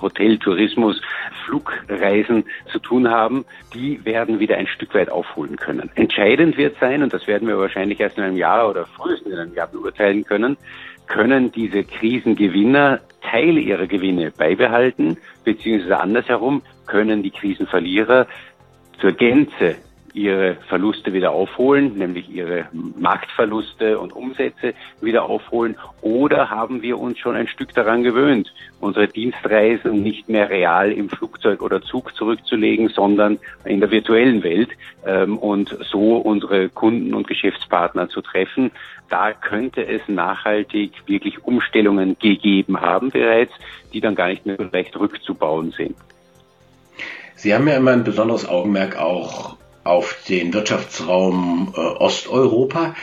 Hotel, 0.00 0.38
Tourismus, 0.38 1.02
Flugreisen 1.44 2.44
zu 2.70 2.78
tun 2.78 3.10
haben, 3.10 3.44
die 3.74 4.04
werden 4.04 4.38
wieder 4.38 4.56
ein 4.56 4.68
Stück 4.68 4.94
weit 4.94 5.10
aufholen 5.10 5.56
können. 5.56 5.90
Entscheidend 5.96 6.56
wird 6.56 6.76
sein, 6.78 7.02
und 7.02 7.12
das 7.12 7.26
werden 7.26 7.48
wir 7.48 7.58
wahrscheinlich 7.58 7.98
erst 7.98 8.18
in 8.18 8.24
einem 8.24 8.36
Jahr 8.36 8.70
oder 8.70 8.86
frühestens 8.86 9.32
in 9.32 9.38
einem 9.38 9.54
Jahr 9.54 9.66
beurteilen 9.66 10.24
können, 10.24 10.56
können 11.06 11.52
diese 11.52 11.84
Krisengewinner 11.84 13.00
Teile 13.22 13.60
ihrer 13.60 13.86
Gewinne 13.86 14.30
beibehalten, 14.30 15.16
beziehungsweise 15.44 15.98
andersherum 15.98 16.62
können 16.86 17.22
die 17.22 17.30
Krisenverlierer 17.30 18.26
zur 19.00 19.12
Gänze 19.12 19.76
ihre 20.14 20.56
Verluste 20.68 21.12
wieder 21.12 21.32
aufholen, 21.32 21.96
nämlich 21.96 22.28
ihre 22.28 22.66
Marktverluste 22.72 23.98
und 23.98 24.12
Umsätze 24.12 24.74
wieder 25.00 25.24
aufholen? 25.24 25.76
Oder 26.00 26.50
haben 26.50 26.82
wir 26.82 26.98
uns 26.98 27.18
schon 27.18 27.36
ein 27.36 27.48
Stück 27.48 27.74
daran 27.74 28.02
gewöhnt, 28.02 28.52
unsere 28.80 29.08
Dienstreisen 29.08 30.02
nicht 30.02 30.28
mehr 30.28 30.50
real 30.50 30.92
im 30.92 31.08
Flugzeug 31.08 31.62
oder 31.62 31.82
Zug 31.82 32.14
zurückzulegen, 32.14 32.88
sondern 32.88 33.38
in 33.64 33.80
der 33.80 33.90
virtuellen 33.90 34.42
Welt 34.42 34.70
ähm, 35.06 35.38
und 35.38 35.76
so 35.90 36.16
unsere 36.16 36.68
Kunden 36.68 37.14
und 37.14 37.26
Geschäftspartner 37.26 38.08
zu 38.08 38.20
treffen? 38.20 38.70
Da 39.08 39.32
könnte 39.32 39.86
es 39.86 40.00
nachhaltig 40.08 40.92
wirklich 41.06 41.44
Umstellungen 41.44 42.16
gegeben 42.18 42.80
haben 42.80 43.10
bereits, 43.10 43.52
die 43.92 44.00
dann 44.00 44.14
gar 44.14 44.28
nicht 44.28 44.46
mehr 44.46 44.56
leicht 44.72 44.98
rückzubauen 44.98 45.72
sind. 45.72 45.96
Sie 47.34 47.52
haben 47.52 47.66
ja 47.66 47.76
immer 47.76 47.90
ein 47.90 48.04
besonderes 48.04 48.48
Augenmerk 48.48 48.96
auch 48.96 49.56
auf 49.84 50.22
den 50.28 50.52
Wirtschaftsraum 50.54 51.74
äh, 51.76 51.80
Osteuropa. 51.80 52.94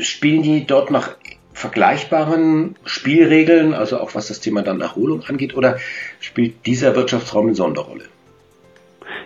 Spielen 0.00 0.42
die 0.42 0.66
dort 0.66 0.90
nach 0.90 1.16
vergleichbaren 1.54 2.76
Spielregeln, 2.84 3.74
also 3.74 3.98
auch 3.98 4.14
was 4.14 4.28
das 4.28 4.40
Thema 4.40 4.62
dann 4.62 4.80
Erholung 4.80 5.24
angeht, 5.24 5.56
oder 5.56 5.78
spielt 6.20 6.66
dieser 6.66 6.94
Wirtschaftsraum 6.94 7.46
eine 7.46 7.54
Sonderrolle? 7.54 8.04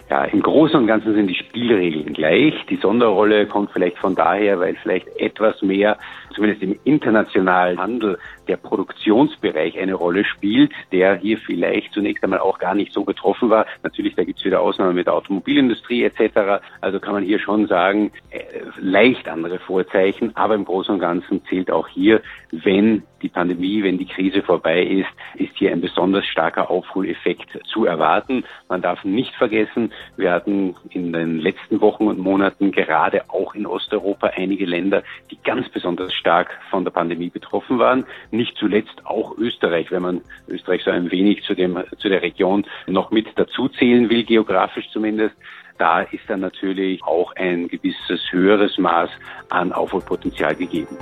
Ja, 0.09 0.25
im 0.25 0.43
Großen 0.43 0.77
und 0.77 0.87
Ganzen 0.87 1.15
sind 1.15 1.27
die 1.27 1.35
Spielregeln 1.35 2.13
gleich. 2.13 2.55
Die 2.69 2.77
Sonderrolle 2.77 3.47
kommt 3.47 3.71
vielleicht 3.73 3.99
von 3.99 4.15
daher, 4.15 4.61
weil 4.61 4.77
vielleicht 4.83 5.09
etwas 5.19 5.61
mehr, 5.63 5.99
zumindest 6.33 6.63
im 6.63 6.79
internationalen 6.85 7.79
Handel, 7.79 8.19
der 8.49 8.57
Produktionsbereich 8.57 9.79
eine 9.79 9.95
Rolle 9.95 10.25
spielt, 10.25 10.73
der 10.91 11.17
hier 11.17 11.39
vielleicht 11.39 11.93
zunächst 11.93 12.25
einmal 12.25 12.41
auch 12.41 12.59
gar 12.59 12.75
nicht 12.75 12.93
so 12.93 13.05
betroffen 13.05 13.51
war. 13.51 13.67
Natürlich, 13.83 14.15
da 14.15 14.25
gibt 14.25 14.39
es 14.39 14.45
wieder 14.45 14.61
Ausnahmen 14.61 14.95
mit 14.95 15.07
der 15.07 15.15
Automobilindustrie 15.15 16.05
etc. 16.05 16.63
Also 16.81 17.01
kann 17.01 17.15
man 17.15 17.23
hier 17.23 17.39
schon 17.39 17.67
sagen, 17.67 18.13
äh, 18.31 18.41
leicht 18.81 19.29
andere 19.29 19.59
Vorzeichen, 19.59 20.37
aber 20.37 20.55
im 20.55 20.65
Großen 20.65 20.95
und 20.95 21.01
Ganzen 21.01 21.45
zählt 21.47 21.71
auch 21.71 21.89
hier, 21.89 22.23
wenn 22.51 23.03
die 23.23 23.29
Pandemie, 23.29 23.83
wenn 23.83 23.99
die 23.99 24.07
Krise 24.07 24.43
vorbei 24.43 24.83
ist, 24.83 25.09
ist 25.37 25.57
hier 25.57 25.71
ein 25.71 25.81
besonders 25.81 26.27
starker 26.27 26.71
Aufholeffekt 26.71 27.59
zu 27.67 27.87
erwarten. 27.87 28.45
Man 28.69 28.83
darf 28.83 29.05
nicht 29.05 29.35
vergessen, 29.37 29.93
wir 30.17 30.33
hatten 30.33 30.75
in 30.91 31.13
den 31.13 31.39
letzten 31.39 31.81
Wochen 31.81 32.09
und 32.09 32.19
Monaten 32.19 32.73
gerade 32.73 33.31
auch 33.31 33.55
in 33.55 33.67
Osteuropa 33.67 34.33
einige 34.37 34.67
Länder, 34.67 35.03
die 35.31 35.39
ganz 35.43 35.69
besonders 35.69 36.13
stark 36.23 36.49
von 36.71 36.85
der 36.85 36.93
Pandemie 36.93 37.31
betroffen 37.31 37.79
waren. 37.79 38.05
Nicht 38.31 38.57
zuletzt 38.57 39.05
auch 39.05 39.37
Österreich, 39.37 39.91
wenn 39.91 40.03
man 40.03 40.21
Österreich 40.49 40.83
so 40.85 40.91
ein 40.91 41.11
wenig 41.11 41.43
zu 41.43 41.55
dem, 41.55 41.83
zu 41.99 42.09
der 42.09 42.23
Region 42.23 42.65
noch 42.87 43.11
mit 43.11 43.27
dazu 43.35 43.69
zählen 43.69 44.09
will, 44.09 44.23
geografisch 44.25 44.89
zumindest 44.93 45.35
da 45.79 46.03
ist 46.03 46.23
dann 46.29 46.41
natürlich 46.41 47.03
auch 47.03 47.35
ein 47.35 47.67
gewisses 47.67 48.21
höheres 48.31 48.79
Maß 48.79 49.11
an 49.51 49.73
Aufholpotenzial 49.73 50.55
gegeben. 50.55 50.97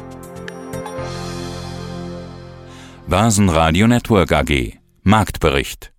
Börsenradio 3.07 3.87
Network 3.87 4.33
AG 4.33 4.79
Marktbericht 5.03 5.93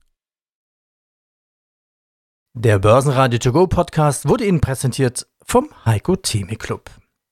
Der 2.53 2.79
Börsenradio 2.79 3.37
To 3.37 3.51
Go 3.51 3.67
Podcast 3.67 4.27
wurde 4.27 4.45
Ihnen 4.45 4.61
präsentiert 4.61 5.27
vom 5.45 5.69
Heiko 5.85 6.15
Theme 6.15 6.55
Club. 6.55 7.00